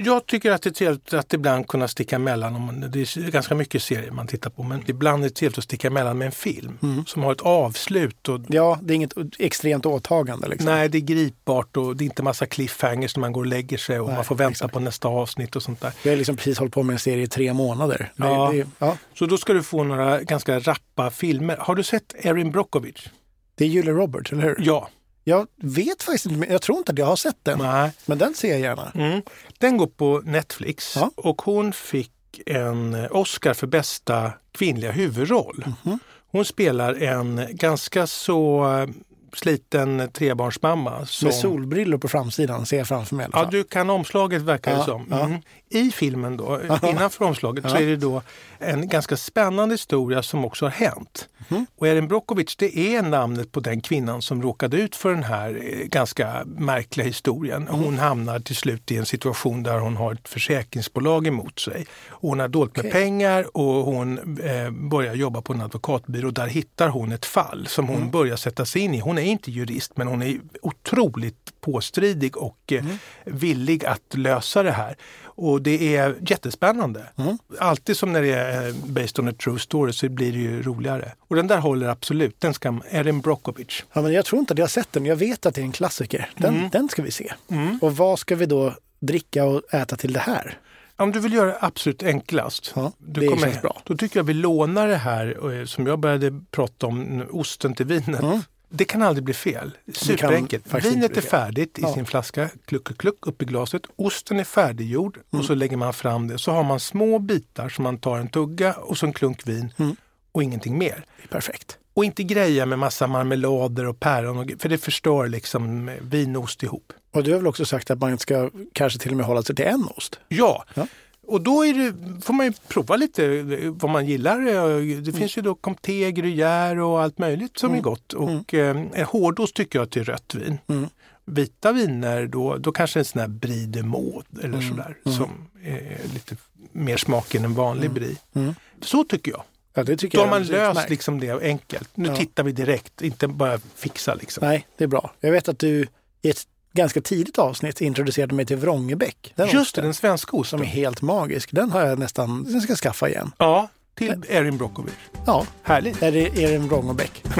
Jag 0.00 0.26
tycker 0.26 0.50
att 0.50 0.62
det 0.62 0.70
är 0.70 0.72
trevligt 0.72 1.14
att 1.14 1.32
ibland 1.34 1.68
kunna 1.68 1.88
sticka 1.88 2.16
emellan. 2.16 2.56
Om 2.56 2.62
man, 2.62 2.80
det 2.90 3.00
är 3.00 3.30
ganska 3.30 3.54
mycket 3.54 3.82
serier 3.82 4.10
man 4.10 4.26
tittar 4.26 4.50
på, 4.50 4.62
men 4.62 4.82
ibland 4.86 5.24
är 5.24 5.28
det 5.28 5.34
trevligt 5.34 5.58
att 5.58 5.64
sticka 5.64 5.86
emellan 5.88 6.18
med 6.18 6.26
en 6.26 6.32
film 6.32 6.78
Mm. 6.82 7.06
som 7.06 7.22
har 7.22 7.32
ett 7.32 7.40
avslut. 7.40 8.28
Och, 8.28 8.40
Ja, 8.48 8.78
det 8.82 8.92
är 8.92 8.94
inget 8.94 9.12
extremt 9.38 9.86
åtagande. 9.86 10.48
Liksom. 10.48 10.70
Nej, 10.70 10.88
det 10.88 10.98
är 10.98 11.02
gripbart 11.02 11.76
och 11.76 11.96
det 11.96 12.04
är 12.04 12.06
inte 12.06 12.22
massa 12.22 12.46
cliffhangers 12.46 13.16
när 13.16 13.20
man 13.20 13.32
går 13.32 13.40
och 13.40 13.46
lägger 13.46 13.78
sig 13.78 14.00
och 14.00 14.06
Nej, 14.06 14.14
man 14.16 14.24
får 14.24 14.34
vänta 14.34 14.50
exakt. 14.50 14.74
på 14.74 14.80
nästa 14.80 15.08
avsnitt 15.08 15.56
och 15.56 15.62
sånt 15.62 15.80
där. 15.80 15.92
Vi 16.02 16.10
har 16.10 16.16
liksom 16.16 16.36
precis 16.36 16.58
hållit 16.58 16.74
på 16.74 16.82
med 16.82 16.92
en 16.94 16.98
serie 16.98 17.22
i 17.24 17.28
tre 17.28 17.52
månader. 17.52 18.12
Det, 18.16 18.24
Ja. 18.24 18.50
det, 18.52 18.66
ja, 18.78 18.96
Så 19.18 19.26
då 19.26 19.36
ska 19.38 19.52
du 19.52 19.62
få 19.62 19.84
några 19.84 20.20
ganska 20.22 20.58
rappa 20.58 21.10
filmer. 21.10 21.56
Har 21.60 21.74
du 21.74 21.82
sett 21.82 22.14
Erin 22.24 22.50
Brockovich? 22.50 23.06
det 23.54 23.64
är 23.64 23.68
Julia 23.68 23.92
Roberts, 23.92 24.32
eller 24.32 24.42
hur? 24.42 24.56
Ja. 24.58 24.88
Jag 25.28 25.46
vet 25.56 26.02
faktiskt 26.02 26.26
inte, 26.26 26.52
jag 26.52 26.62
tror 26.62 26.78
inte 26.78 26.92
att 26.92 26.98
jag 26.98 27.06
har 27.06 27.16
sett 27.16 27.36
den. 27.42 27.58
Nej. 27.58 27.90
Men 28.06 28.18
den 28.18 28.34
ser 28.34 28.50
jag 28.50 28.60
gärna. 28.60 28.92
Mm. 28.94 29.22
Den 29.58 29.76
går 29.76 29.86
på 29.86 30.22
Netflix 30.24 30.96
Ja. 30.96 31.10
och 31.16 31.42
hon 31.42 31.72
fick 31.72 32.12
en 32.46 33.06
Oscar 33.10 33.54
för 33.54 33.66
bästa 33.66 34.32
kvinnliga 34.52 34.90
huvudroll. 34.92 35.64
Mhm. 35.84 35.98
Hon 36.30 36.44
spelar 36.44 36.94
en 36.94 37.46
ganska 37.50 38.06
så 38.06 38.72
eh, 38.78 38.88
sliten 39.32 40.10
trebarnsmamma. 40.12 41.06
Som, 41.06 41.26
Med 41.26 41.34
solbrillor 41.34 41.98
på 41.98 42.08
framsidan 42.08 42.66
ser 42.66 42.78
jag 42.78 42.88
framför 42.88 43.14
mig. 43.16 43.26
Ja, 43.32 43.48
du 43.50 43.64
kan 43.64 43.90
omslaget 43.90 44.42
verkar 44.42 44.70
det 44.70 44.76
Ja, 44.78 44.84
som. 44.84 45.06
ja. 45.10 45.30
Mm. 45.70 45.86
I 45.88 45.90
filmen 45.90 46.36
då, 46.36 46.60
innanför 46.82 47.24
omslaget, 47.24 47.64
så 47.70 47.76
Ja. 47.76 47.80
är 47.80 47.86
det 47.86 47.96
då 47.96 48.22
en 48.58 48.88
ganska 48.88 49.16
spännande 49.16 49.74
historia 49.74 50.22
som 50.22 50.44
också 50.44 50.64
har 50.64 50.70
hänt. 50.70 51.28
Mhm. 51.48 51.66
Och 51.76 51.88
Erin 51.88 52.08
Brockovich, 52.08 52.56
det 52.56 52.78
är 52.78 53.02
namnet 53.02 53.52
på 53.52 53.60
den 53.60 53.80
kvinnan 53.80 54.22
som 54.22 54.42
råkade 54.42 54.76
ut 54.76 54.96
för 54.96 55.10
den 55.10 55.22
här 55.22 55.50
eh, 55.64 55.86
ganska 55.86 56.42
märkliga 56.46 57.06
historien. 57.06 57.62
Mhm. 57.62 57.80
Hon 57.84 57.98
hamnar 57.98 58.38
till 58.40 58.56
slut 58.56 58.90
i 58.90 58.96
en 58.96 59.06
situation 59.06 59.62
där 59.62 59.78
hon 59.78 59.96
har 59.96 60.12
ett 60.12 60.28
försäkringsbolag 60.28 61.26
emot 61.26 61.58
sig. 61.58 61.86
Hon 62.10 62.40
har 62.40 62.48
dåligt 62.48 62.76
med 62.76 62.80
Okej. 62.86 62.92
pengar 62.92 63.56
och 63.56 63.84
hon 63.84 64.38
eh, 64.38 64.70
börjar 64.70 65.14
jobba 65.14 65.42
på 65.42 65.52
en 65.52 65.60
advokatbyrå. 65.60 66.30
Där 66.30 66.46
hittar 66.46 66.88
hon 66.88 67.12
ett 67.12 67.24
fall 67.26 67.66
som 67.66 67.88
hon 67.88 67.96
Mm. 67.96 68.10
börjar 68.10 68.36
sätta 68.36 68.64
sig 68.66 68.82
in 68.82 68.94
i. 68.94 68.98
Hon 69.00 69.18
är 69.18 69.22
inte 69.22 69.50
jurist 69.50 69.92
men 69.96 70.06
hon 70.08 70.22
är 70.22 70.40
otroligt 70.62 71.60
påstridig 71.60 72.36
och 72.36 72.72
eh, 72.72 72.78
Mm. 72.84 72.98
villig 73.24 73.84
att 73.84 74.14
lösa 74.14 74.62
det 74.62 74.72
här. 74.72 74.96
Och 75.40 75.62
det 75.62 75.96
är 75.96 76.16
jättespännande. 76.20 77.06
Mm. 77.16 77.38
Alltid 77.58 77.96
som 77.96 78.12
när 78.12 78.22
det 78.22 78.32
är 78.32 78.68
eh, 78.68 78.74
based 78.74 79.18
on 79.18 79.28
a 79.28 79.32
true 79.44 79.58
story 79.58 79.92
så 79.92 80.08
blir 80.08 80.32
det 80.32 80.38
ju 80.38 80.62
roligare. 80.62 81.12
Och 81.28 81.36
den 81.36 81.46
där 81.46 81.58
håller 81.58 81.88
absolut. 81.88 82.40
Den 82.40 82.54
ska 82.54 82.80
Erin 82.90 83.20
Brockovich. 83.20 83.84
Ja, 83.92 84.02
men 84.02 84.12
jag 84.12 84.24
tror 84.24 84.40
inte 84.40 84.52
att 84.52 84.58
jag 84.58 84.64
har 84.64 84.68
sett 84.68 84.92
den. 84.92 85.06
Jag 85.06 85.16
vet 85.16 85.46
att 85.46 85.54
det 85.54 85.60
är 85.60 85.64
en 85.64 85.72
klassiker. 85.72 86.30
Den, 86.36 86.68
den 86.72 86.88
ska 86.88 87.02
vi 87.02 87.10
se. 87.10 87.32
Mm. 87.50 87.78
Och 87.82 87.96
vad 87.96 88.18
ska 88.18 88.36
vi 88.36 88.46
då 88.46 88.74
dricka 89.00 89.44
och 89.44 89.74
äta 89.74 89.96
till 89.96 90.12
det 90.12 90.20
här? 90.20 90.58
Om 90.96 91.12
du 91.12 91.20
vill 91.20 91.32
göra 91.32 91.46
det 91.46 91.58
absolut 91.60 92.02
enklast. 92.02 92.72
Ja, 92.76 92.92
du 92.98 93.20
det 93.20 93.40
känns 93.40 93.62
bra. 93.62 93.82
Då 93.84 93.96
tycker 93.96 94.18
jag 94.18 94.24
vi 94.24 94.34
lånar 94.34 94.88
det 94.88 94.96
här 94.96 95.58
eh, 95.60 95.64
som 95.64 95.86
jag 95.86 95.98
började 95.98 96.40
prata 96.50 96.86
om, 96.86 97.26
osten 97.30 97.74
till 97.74 97.86
vinet. 97.86 98.22
Mm. 98.22 98.40
Det 98.70 98.84
kan 98.84 99.02
aldrig 99.02 99.24
bli 99.24 99.34
fel. 99.34 99.70
Superenkelt. 99.94 100.74
Vinet 100.84 101.16
är 101.16 101.20
färdigt 101.20 101.78
i 101.78 101.82
Ja. 101.82 101.94
sin 101.94 102.06
flaska, 102.06 102.48
kluck, 102.64 102.98
kluck 102.98 103.26
upp 103.26 103.42
i 103.42 103.44
glaset. 103.44 103.82
Osten 103.96 104.40
är 104.40 104.44
färdiggjord 104.44 105.18
och 105.30 105.44
så 105.44 105.54
lägger 105.54 105.76
man 105.76 105.92
fram 105.92 106.28
det. 106.28 106.38
Så 106.38 106.52
har 106.52 106.64
man 106.64 106.80
små 106.80 107.18
bitar 107.18 107.68
som 107.68 107.82
man 107.82 107.98
tar 107.98 108.18
en 108.18 108.28
tugga 108.28 108.72
och 108.74 108.98
så 108.98 109.06
en 109.06 109.12
klunk 109.12 109.48
vin 109.48 109.72
Mm. 109.76 109.96
och 110.32 110.42
ingenting 110.42 110.78
mer. 110.78 111.04
Perfekt. 111.30 111.78
Och 111.94 112.04
inte 112.04 112.22
greja 112.22 112.66
med 112.66 112.78
massa 112.78 113.06
marmelader 113.06 113.86
och 113.86 114.00
päron, 114.00 114.38
och, 114.38 114.50
för 114.58 114.68
det 114.68 114.78
förstör 114.78 115.28
liksom 115.28 115.90
vin 116.02 116.36
och 116.36 116.42
ost 116.42 116.62
ihop. 116.62 116.92
Och 117.14 117.22
du 117.24 117.30
har 117.30 117.38
väl 117.38 117.46
också 117.46 117.64
sagt 117.64 117.90
att 117.90 117.98
man 117.98 118.18
ska 118.18 118.50
kanske 118.72 118.98
till 118.98 119.10
och 119.10 119.16
med 119.16 119.26
hålla 119.26 119.42
sig 119.42 119.56
till 119.56 119.64
en 119.66 119.88
ost? 119.96 120.20
Ja, 120.28 120.64
Ja. 120.74 120.86
Och 121.28 121.40
då 121.40 121.62
det, 121.62 121.94
får 122.24 122.32
man 122.34 122.46
ju 122.46 122.52
prova 122.68 122.96
lite 122.96 123.24
eh, 123.26 123.70
vad 123.70 123.90
man 123.90 124.06
gillar. 124.06 124.46
Eh, 124.46 124.96
Det 125.02 125.12
finns 125.12 125.38
ju 125.38 125.42
då 125.42 125.54
comté, 125.54 126.10
gruyère 126.12 126.78
och 126.80 127.02
allt 127.02 127.18
möjligt 127.18 127.58
som 127.58 127.74
är 127.74 127.80
gott. 127.80 128.12
Och 128.12 128.54
eh, 128.54 128.76
hårdost 129.08 129.54
tycker 129.54 129.78
jag 129.78 129.90
till 129.90 130.04
rött 130.04 130.34
vin. 130.34 130.58
Mm. 130.68 130.86
Vita 131.24 131.72
viner, 131.72 132.26
då, 132.26 132.56
då 132.56 132.72
kanske 132.72 132.98
en 132.98 133.04
sån 133.04 133.20
här 133.20 133.28
Brie 133.28 133.66
de 133.66 133.82
Meaux 133.82 134.26
eller 134.42 134.48
Mm. 134.58 134.68
sådär. 134.68 134.96
Som 135.04 135.30
är 135.64 135.98
lite 136.14 136.36
mer 136.72 136.96
smak 136.96 137.34
än 137.34 137.44
en 137.44 137.54
vanlig 137.54 137.90
Brie. 137.90 138.16
Mm. 138.34 138.54
Så 138.80 139.04
tycker 139.04 139.30
jag. 139.32 139.42
Ja, 139.74 139.84
det 139.84 139.96
tycker 139.96 140.18
Då 140.18 140.24
har 140.24 140.30
man 140.30 140.42
löst 140.44 140.90
liksom 140.90 141.20
det 141.20 141.42
enkelt. 141.42 141.90
Nu 141.96 142.08
Ja. 142.08 142.16
tittar 142.16 142.42
vi 142.44 142.52
direkt, 142.52 143.02
inte 143.02 143.28
bara 143.28 143.60
fixa 143.74 144.14
liksom. 144.14 144.46
Nej, 144.46 144.66
det 144.76 144.84
är 144.84 144.88
bra. 144.88 145.12
Jag 145.20 145.32
vet 145.32 145.48
att 145.48 145.58
du 145.58 145.86
i 146.22 146.30
ett 146.30 146.46
ganska 146.78 147.00
tidigt 147.00 147.38
avsnitt 147.38 147.80
introducerade 147.80 148.34
mig 148.34 148.46
till 148.46 148.56
Vrångebäck. 148.56 149.32
Den 149.36 149.48
Just 149.48 149.74
det, 149.74 149.80
den 149.82 149.94
svenska 149.94 150.36
osten. 150.36 150.58
som 150.58 150.66
är 150.66 150.70
helt 150.70 151.02
magisk. 151.02 151.52
Den 151.52 151.70
har 151.70 151.80
jag 151.86 151.98
nästan, 151.98 152.44
den 152.44 152.60
ska 152.60 152.70
jag 152.70 152.78
skaffa 152.78 153.08
igen. 153.08 153.32
Ja, 153.38 153.68
till 153.94 154.24
Erin 154.28 154.58
Brockovich. 154.58 154.94
Ja, 155.26 155.46
Härligt. 155.62 156.00
där 156.00 156.16
är 156.16 156.30
det 156.34 156.54
en 156.54 156.68
Vrångebäck. 156.68 157.24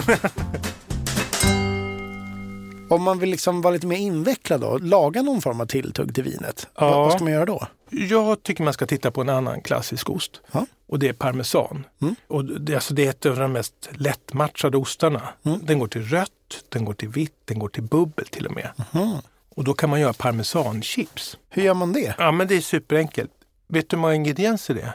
Om 2.90 3.02
man 3.02 3.18
vill 3.18 3.30
liksom 3.30 3.60
vara 3.62 3.74
lite 3.74 3.86
mer 3.86 3.96
invecklad 3.96 4.60
då, 4.60 4.78
laga 4.78 5.22
någon 5.22 5.42
form 5.42 5.60
av 5.60 5.66
tilltugg 5.66 6.14
till 6.14 6.24
vinet. 6.24 6.66
Ja. 6.74 6.90
Vad, 6.90 6.98
vad 6.98 7.12
ska 7.12 7.24
man 7.24 7.32
göra 7.32 7.44
då? 7.44 7.66
Jag 7.90 8.42
tycker 8.42 8.64
man 8.64 8.72
ska 8.72 8.86
titta 8.86 9.10
på 9.10 9.20
en 9.20 9.28
annan 9.28 9.60
klassisk 9.60 10.10
ost. 10.10 10.40
Ja. 10.52 10.66
Och 10.86 10.98
det 10.98 11.08
är 11.08 11.12
parmesan. 11.12 11.86
Mm. 12.02 12.14
Och 12.28 12.44
det, 12.44 12.74
alltså 12.74 12.94
det 12.94 13.06
är 13.06 13.10
ett 13.10 13.26
av 13.26 13.36
de 13.36 13.52
mest 13.52 13.90
lättmatchade 13.92 14.76
ostarna. 14.76 15.22
Mm. 15.42 15.60
Den 15.66 15.78
går 15.78 15.86
till 15.86 16.02
rött, 16.02 16.64
den 16.68 16.84
går 16.84 16.94
till 16.94 17.08
vitt, 17.08 17.36
den 17.44 17.58
går 17.58 17.68
till 17.68 17.82
bubbel 17.82 18.26
till 18.26 18.46
och 18.46 18.54
med. 18.54 18.70
Mhm. 18.92 19.16
Och 19.48 19.64
då 19.64 19.74
kan 19.74 19.90
man 19.90 20.00
göra 20.00 20.12
parmesanchips. 20.12 21.38
Hur 21.48 21.62
gör 21.62 21.74
man 21.74 21.92
det? 21.92 22.14
Ja, 22.18 22.32
men 22.32 22.48
det 22.48 22.54
är 22.54 22.60
superenkelt. 22.60 23.30
Vet 23.68 23.88
du 23.88 23.96
hur 23.96 24.00
många 24.00 24.14
ingredienser 24.14 24.74
det 24.74 24.80
är? 24.80 24.92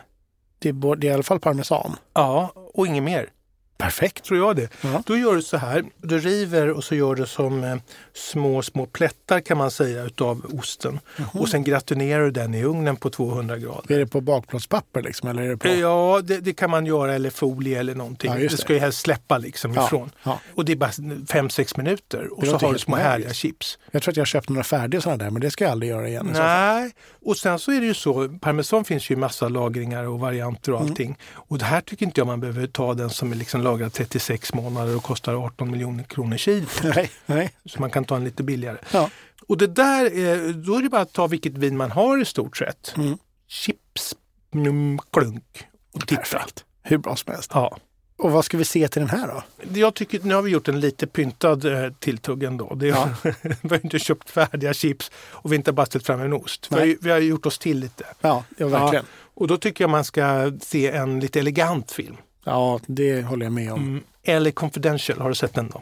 Det 0.60 0.70
är, 0.70 0.96
det 0.96 1.08
är 1.08 1.12
i 1.12 1.14
alla 1.14 1.24
fall 1.24 1.40
parmesan. 1.40 1.96
Ja, 2.14 2.52
och 2.74 2.88
inget 2.88 3.04
mer. 3.04 3.30
Perfekt. 3.78 4.24
Tror 4.26 4.40
jag 4.40 4.56
det. 4.56 4.70
Ja. 4.82 5.04
Då 5.06 5.18
gör 5.18 5.36
du 5.36 5.42
så 5.42 5.58
här. 5.58 5.84
Du 5.98 6.20
river 6.20 6.70
och 6.70 6.84
så 6.84 6.96
gör 6.96 7.16
du 7.16 7.26
som 7.26 7.64
eh, 7.64 7.76
små, 8.14 8.62
små 8.62 8.86
plättar 8.86 9.40
kan 9.40 9.58
man 9.58 9.72
säga 9.72 10.04
utav 10.04 10.46
osten. 10.60 11.00
Mhm. 11.18 11.28
Och 11.42 11.50
sen 11.50 11.64
gratinerar 11.64 12.24
du 12.24 12.32
den 12.32 12.54
i 12.54 12.64
ugnen 12.64 12.96
på 12.96 13.10
200 13.10 13.58
grader. 13.58 13.96
Är 13.96 14.00
det 14.00 14.08
på 14.08 14.22
bakplåtspapper 14.22 15.02
liksom? 15.02 15.30
Eller 15.30 15.42
är 15.42 15.50
det 15.50 15.58
på... 15.58 15.68
Ja, 15.68 16.22
det, 16.24 16.38
det 16.38 16.54
kan 16.54 16.70
man 16.70 16.86
göra 16.86 17.14
eller 17.16 17.30
folie 17.30 17.80
eller 17.80 17.96
någonting. 17.96 18.32
Ja, 18.32 18.38
det 18.38 18.48
det. 18.48 18.58
ska 18.58 18.74
ju 18.74 18.80
helst 18.80 19.00
släppa 19.02 19.38
liksom 19.38 19.74
Ja, 19.74 19.86
ifrån. 19.86 20.10
Och 20.56 20.66
det 20.66 20.72
är 20.72 20.76
bara 20.76 20.90
5-6 20.92 21.78
minuter 21.78 22.34
och 22.34 22.48
så 22.48 22.58
har 22.58 22.74
du 22.74 22.80
små 22.80 22.96
härliga 22.96 23.34
chips. 23.34 23.78
Jag 23.92 24.04
tror 24.04 24.12
att 24.12 24.18
jag 24.18 24.28
köpt 24.28 24.50
några 24.50 24.64
färdiga 24.64 25.02
sådana 25.02 25.24
där, 25.24 25.30
men 25.32 25.42
det 25.42 25.52
ska 25.52 25.64
jag 25.64 25.72
aldrig 25.72 25.90
göra 25.92 26.08
igen. 26.08 26.30
Nej, 26.34 26.92
och 27.26 27.38
sen 27.38 27.60
så 27.60 27.72
är 27.72 27.80
det 27.82 27.86
ju 27.88 27.94
så, 27.94 28.30
parmesan 28.42 28.86
finns 28.86 29.10
ju 29.12 29.16
i 29.16 29.18
massa 29.18 29.50
lagringar 29.50 30.04
och 30.04 30.20
varianter 30.20 30.72
och 30.72 30.80
Mm. 30.80 30.92
allting. 30.92 31.18
Och 31.34 31.58
det 31.58 31.66
här 31.66 31.82
tycker 31.82 32.06
inte 32.06 32.20
jag 32.22 32.28
man 32.28 32.40
behöver 32.40 32.68
ta 32.68 32.94
den 32.94 33.10
som 33.10 33.32
är 33.32 33.36
liksom 33.36 33.62
lagrad 33.64 33.94
36 33.94 34.54
månader 34.54 34.96
och 34.96 35.04
kostar 35.04 35.46
18 35.46 35.72
miljoner 35.72 36.04
kronor 36.04 36.38
kilo. 36.38 36.68
Nej, 36.84 37.12
nej. 37.26 37.52
Så 37.66 37.80
man 37.80 37.90
kan 37.90 38.06
ta 38.06 38.16
en 38.16 38.24
lite 38.24 38.44
billigare. 38.44 38.78
Ja. 38.92 39.10
Och 39.48 39.58
det 39.58 39.68
där, 39.68 40.06
är, 40.06 40.54
då 40.54 40.76
är 40.76 40.82
det 40.82 40.90
bara 40.90 41.02
att 41.02 41.14
ta 41.14 41.28
vilket 41.28 41.58
vin 41.58 41.78
man 41.78 41.92
har 41.92 42.22
i 42.22 42.26
stort 42.26 42.58
sett. 42.58 42.94
Mm. 42.98 43.18
Chips, 43.48 44.16
mm, 44.54 45.00
klunk 45.12 45.68
och 45.94 46.08
titta. 46.08 46.22
Perfekt. 46.22 46.66
Hur 46.82 46.98
bra 46.98 47.16
som 47.16 47.34
helst. 47.34 47.52
Ja. 47.54 47.78
Och 48.18 48.32
vad 48.32 48.46
ska 48.46 48.58
vi 48.58 48.66
se 48.66 48.88
till 48.88 49.02
den 49.02 49.10
här 49.10 49.28
då? 49.28 49.44
Jag 49.80 49.94
tycker, 49.94 50.20
nu 50.24 50.34
har 50.34 50.42
vi 50.42 50.52
gjort 50.52 50.68
en 50.68 50.80
lite 50.80 51.08
pyntad 51.08 51.66
eh, 51.66 51.94
tilltugg 52.00 52.44
ändå. 52.44 52.76
Det 52.76 52.88
Ja. 52.88 53.10
vi 53.62 53.70
har 53.70 53.80
inte 53.84 54.00
köpt 54.00 54.30
färdiga 54.30 54.74
chips 54.74 55.12
och 55.16 55.52
vi 55.52 55.56
har 55.56 55.60
inte 55.60 55.72
bara 55.72 55.86
ställt 55.86 56.06
fram 56.06 56.22
en 56.22 56.34
ost. 56.34 56.68
Vi 56.72 56.76
har, 56.76 56.98
vi 57.02 57.12
har 57.12 57.20
gjort 57.20 57.46
oss 57.46 57.60
till 57.60 57.80
lite. 57.80 58.06
Ja, 58.22 58.44
ja 58.58 58.68
verkligen. 58.68 59.06
Och 59.34 59.48
då 59.48 59.58
tycker 59.58 59.84
jag 59.84 59.92
man 59.92 60.04
ska 60.04 60.52
se 60.62 60.92
en 60.92 61.20
lite 61.20 61.40
elegant 61.40 61.92
film. 61.92 62.18
Ja, 62.44 62.80
det 62.88 63.22
håller 63.24 63.46
jag 63.46 63.54
med 63.54 63.74
om. 63.74 64.02
Mm. 64.26 64.44
LA 64.44 64.52
Confidential, 64.52 65.22
har 65.22 65.30
du 65.30 65.36
sett 65.36 65.54
den 65.54 65.70
då? 65.70 65.82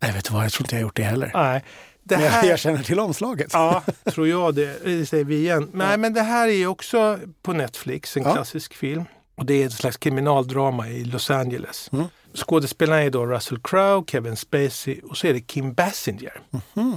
Nej, 0.00 0.12
vet 0.12 0.24
du 0.24 0.34
vad? 0.34 0.44
Jag 0.44 0.52
tror 0.52 0.64
inte 0.64 0.74
jag 0.74 0.80
har 0.80 0.82
gjort 0.82 0.96
det 0.96 1.02
heller. 1.02 1.30
Nej. 1.34 1.64
Det 2.02 2.16
Men 2.16 2.24
jag, 2.24 2.30
här, 2.32 2.48
jag 2.48 2.58
känner 2.58 2.82
till 2.82 3.00
omslaget. 3.00 3.50
Ja, 3.52 3.82
tror 4.04 4.28
jag 4.28 4.54
det. 4.54 4.84
Det 4.84 5.06
säger 5.06 5.24
vi 5.24 5.36
igen. 5.36 5.70
Nej, 5.72 5.90
Ja. 5.90 5.96
men 5.96 6.14
det 6.14 6.22
här 6.22 6.48
är 6.48 6.66
också 6.66 7.18
på 7.42 7.52
Netflix, 7.52 8.16
en 8.16 8.22
Ja. 8.22 8.32
klassisk 8.34 8.74
film. 8.74 9.04
Och 9.34 9.46
det 9.46 9.62
är 9.62 9.66
ett 9.66 9.72
slags 9.72 9.96
kriminaldrama 9.96 10.88
i 10.88 11.04
Los 11.04 11.30
Angeles. 11.30 11.88
Mm. 11.92 12.04
Skådespelarna 12.34 13.02
är 13.02 13.10
då 13.10 13.26
Russell 13.26 13.58
Crowe, 13.62 14.04
Kevin 14.06 14.36
Spacey 14.36 15.00
och 15.00 15.16
så 15.16 15.26
är 15.26 15.32
det 15.32 15.40
Kim 15.40 15.74
Basinger. 15.74 16.40
Mhm. 16.74 16.96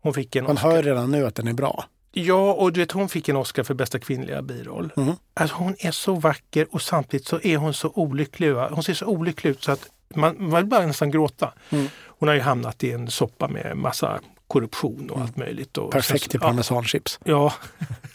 Hon 0.00 0.14
fick 0.14 0.36
en 0.36 0.44
Man 0.44 0.56
Oscar. 0.56 0.70
hör 0.70 0.82
redan 0.82 1.10
nu 1.10 1.26
att 1.26 1.34
den 1.34 1.48
är 1.48 1.52
bra. 1.52 1.84
Ja, 2.18 2.52
och 2.52 2.72
du 2.72 2.80
vet 2.80 2.92
hon 2.92 3.08
fick 3.08 3.28
en 3.28 3.36
Oscar 3.36 3.62
för 3.62 3.74
bästa 3.74 3.98
kvinnliga 3.98 4.42
biroll. 4.42 4.92
Mhm. 4.96 5.16
Alltså 5.34 5.56
hon 5.56 5.76
är 5.78 5.90
så 5.90 6.14
vacker 6.14 6.66
och 6.70 6.82
samtidigt 6.82 7.26
så 7.26 7.40
är 7.42 7.56
hon 7.56 7.74
så 7.74 7.92
olycklig. 7.94 8.52
Va? 8.52 8.68
Hon 8.72 8.82
ser 8.82 8.94
så 8.94 9.06
olycklig 9.06 9.50
ut 9.50 9.62
så 9.62 9.72
att 9.72 9.88
man, 10.14 10.36
man 10.38 10.56
vill 10.56 10.66
bara 10.66 10.86
nästan 10.86 11.10
gråta. 11.10 11.52
Mm. 11.70 11.86
Hon 12.18 12.28
har 12.28 12.34
ju 12.34 12.40
hamnat 12.40 12.84
i 12.84 12.92
en 12.92 13.10
soppa 13.10 13.48
med 13.48 13.76
massa 13.76 14.20
korruption 14.48 15.10
och 15.10 15.20
allt 15.20 15.36
möjligt. 15.36 15.76
Och 15.78 15.84
Mm. 15.84 15.90
Perfekt 15.92 16.30
till 16.30 16.40
ja, 16.42 16.46
parmesanchips. 16.48 17.20
Ja, 17.24 17.52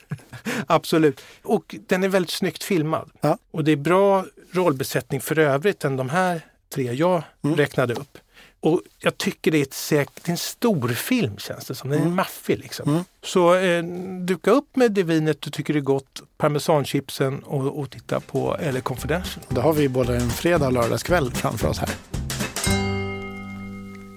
absolut. 0.67 1.21
Och 1.43 1.75
den 1.87 2.03
är 2.03 2.07
väldigt 2.09 2.29
snyggt 2.31 2.63
filmad. 2.63 3.09
Ja. 3.21 3.37
Och 3.51 3.63
det 3.63 3.71
är 3.71 3.75
bra 3.75 4.25
rollbesättning 4.51 5.21
för 5.21 5.39
övrigt 5.39 5.83
än 5.85 5.97
de 5.97 6.09
här 6.09 6.41
tre 6.73 6.91
jag 6.93 7.23
Mm. 7.43 7.55
räknade 7.57 7.93
upp. 7.93 8.17
Och 8.63 8.81
jag 8.99 9.17
tycker 9.17 9.51
det 9.51 9.57
är, 9.57 9.61
ett 9.61 9.73
säk- 9.73 10.09
det 10.23 10.29
är 10.29 10.31
en 10.31 10.37
stor 10.37 10.87
film 10.89 11.37
känns 11.37 11.65
det 11.65 11.75
som. 11.75 11.89
Den 11.89 12.01
är 12.01 12.09
maffig 12.09 12.59
liksom. 12.59 12.89
Mm. 12.89 13.03
Så 13.23 13.55
eh, 13.55 13.83
duka 14.25 14.51
upp 14.51 14.75
med 14.75 14.91
det 14.91 15.03
vinet 15.03 15.41
du 15.41 15.49
tycker 15.51 15.75
är 15.75 15.79
gott, 15.79 16.21
parmesanchipsen 16.37 17.39
och, 17.43 17.79
och 17.79 17.89
titta 17.89 18.19
på 18.19 18.57
LA 18.73 18.81
Confidential. 18.81 19.45
Då 19.49 19.61
har 19.61 19.73
vi 19.73 19.89
både 19.89 20.15
en 20.15 20.29
fredag 20.29 20.65
och 20.67 20.73
lördagskväll 20.73 21.31
framför 21.31 21.67
oss 21.67 21.79
här. 21.79 21.89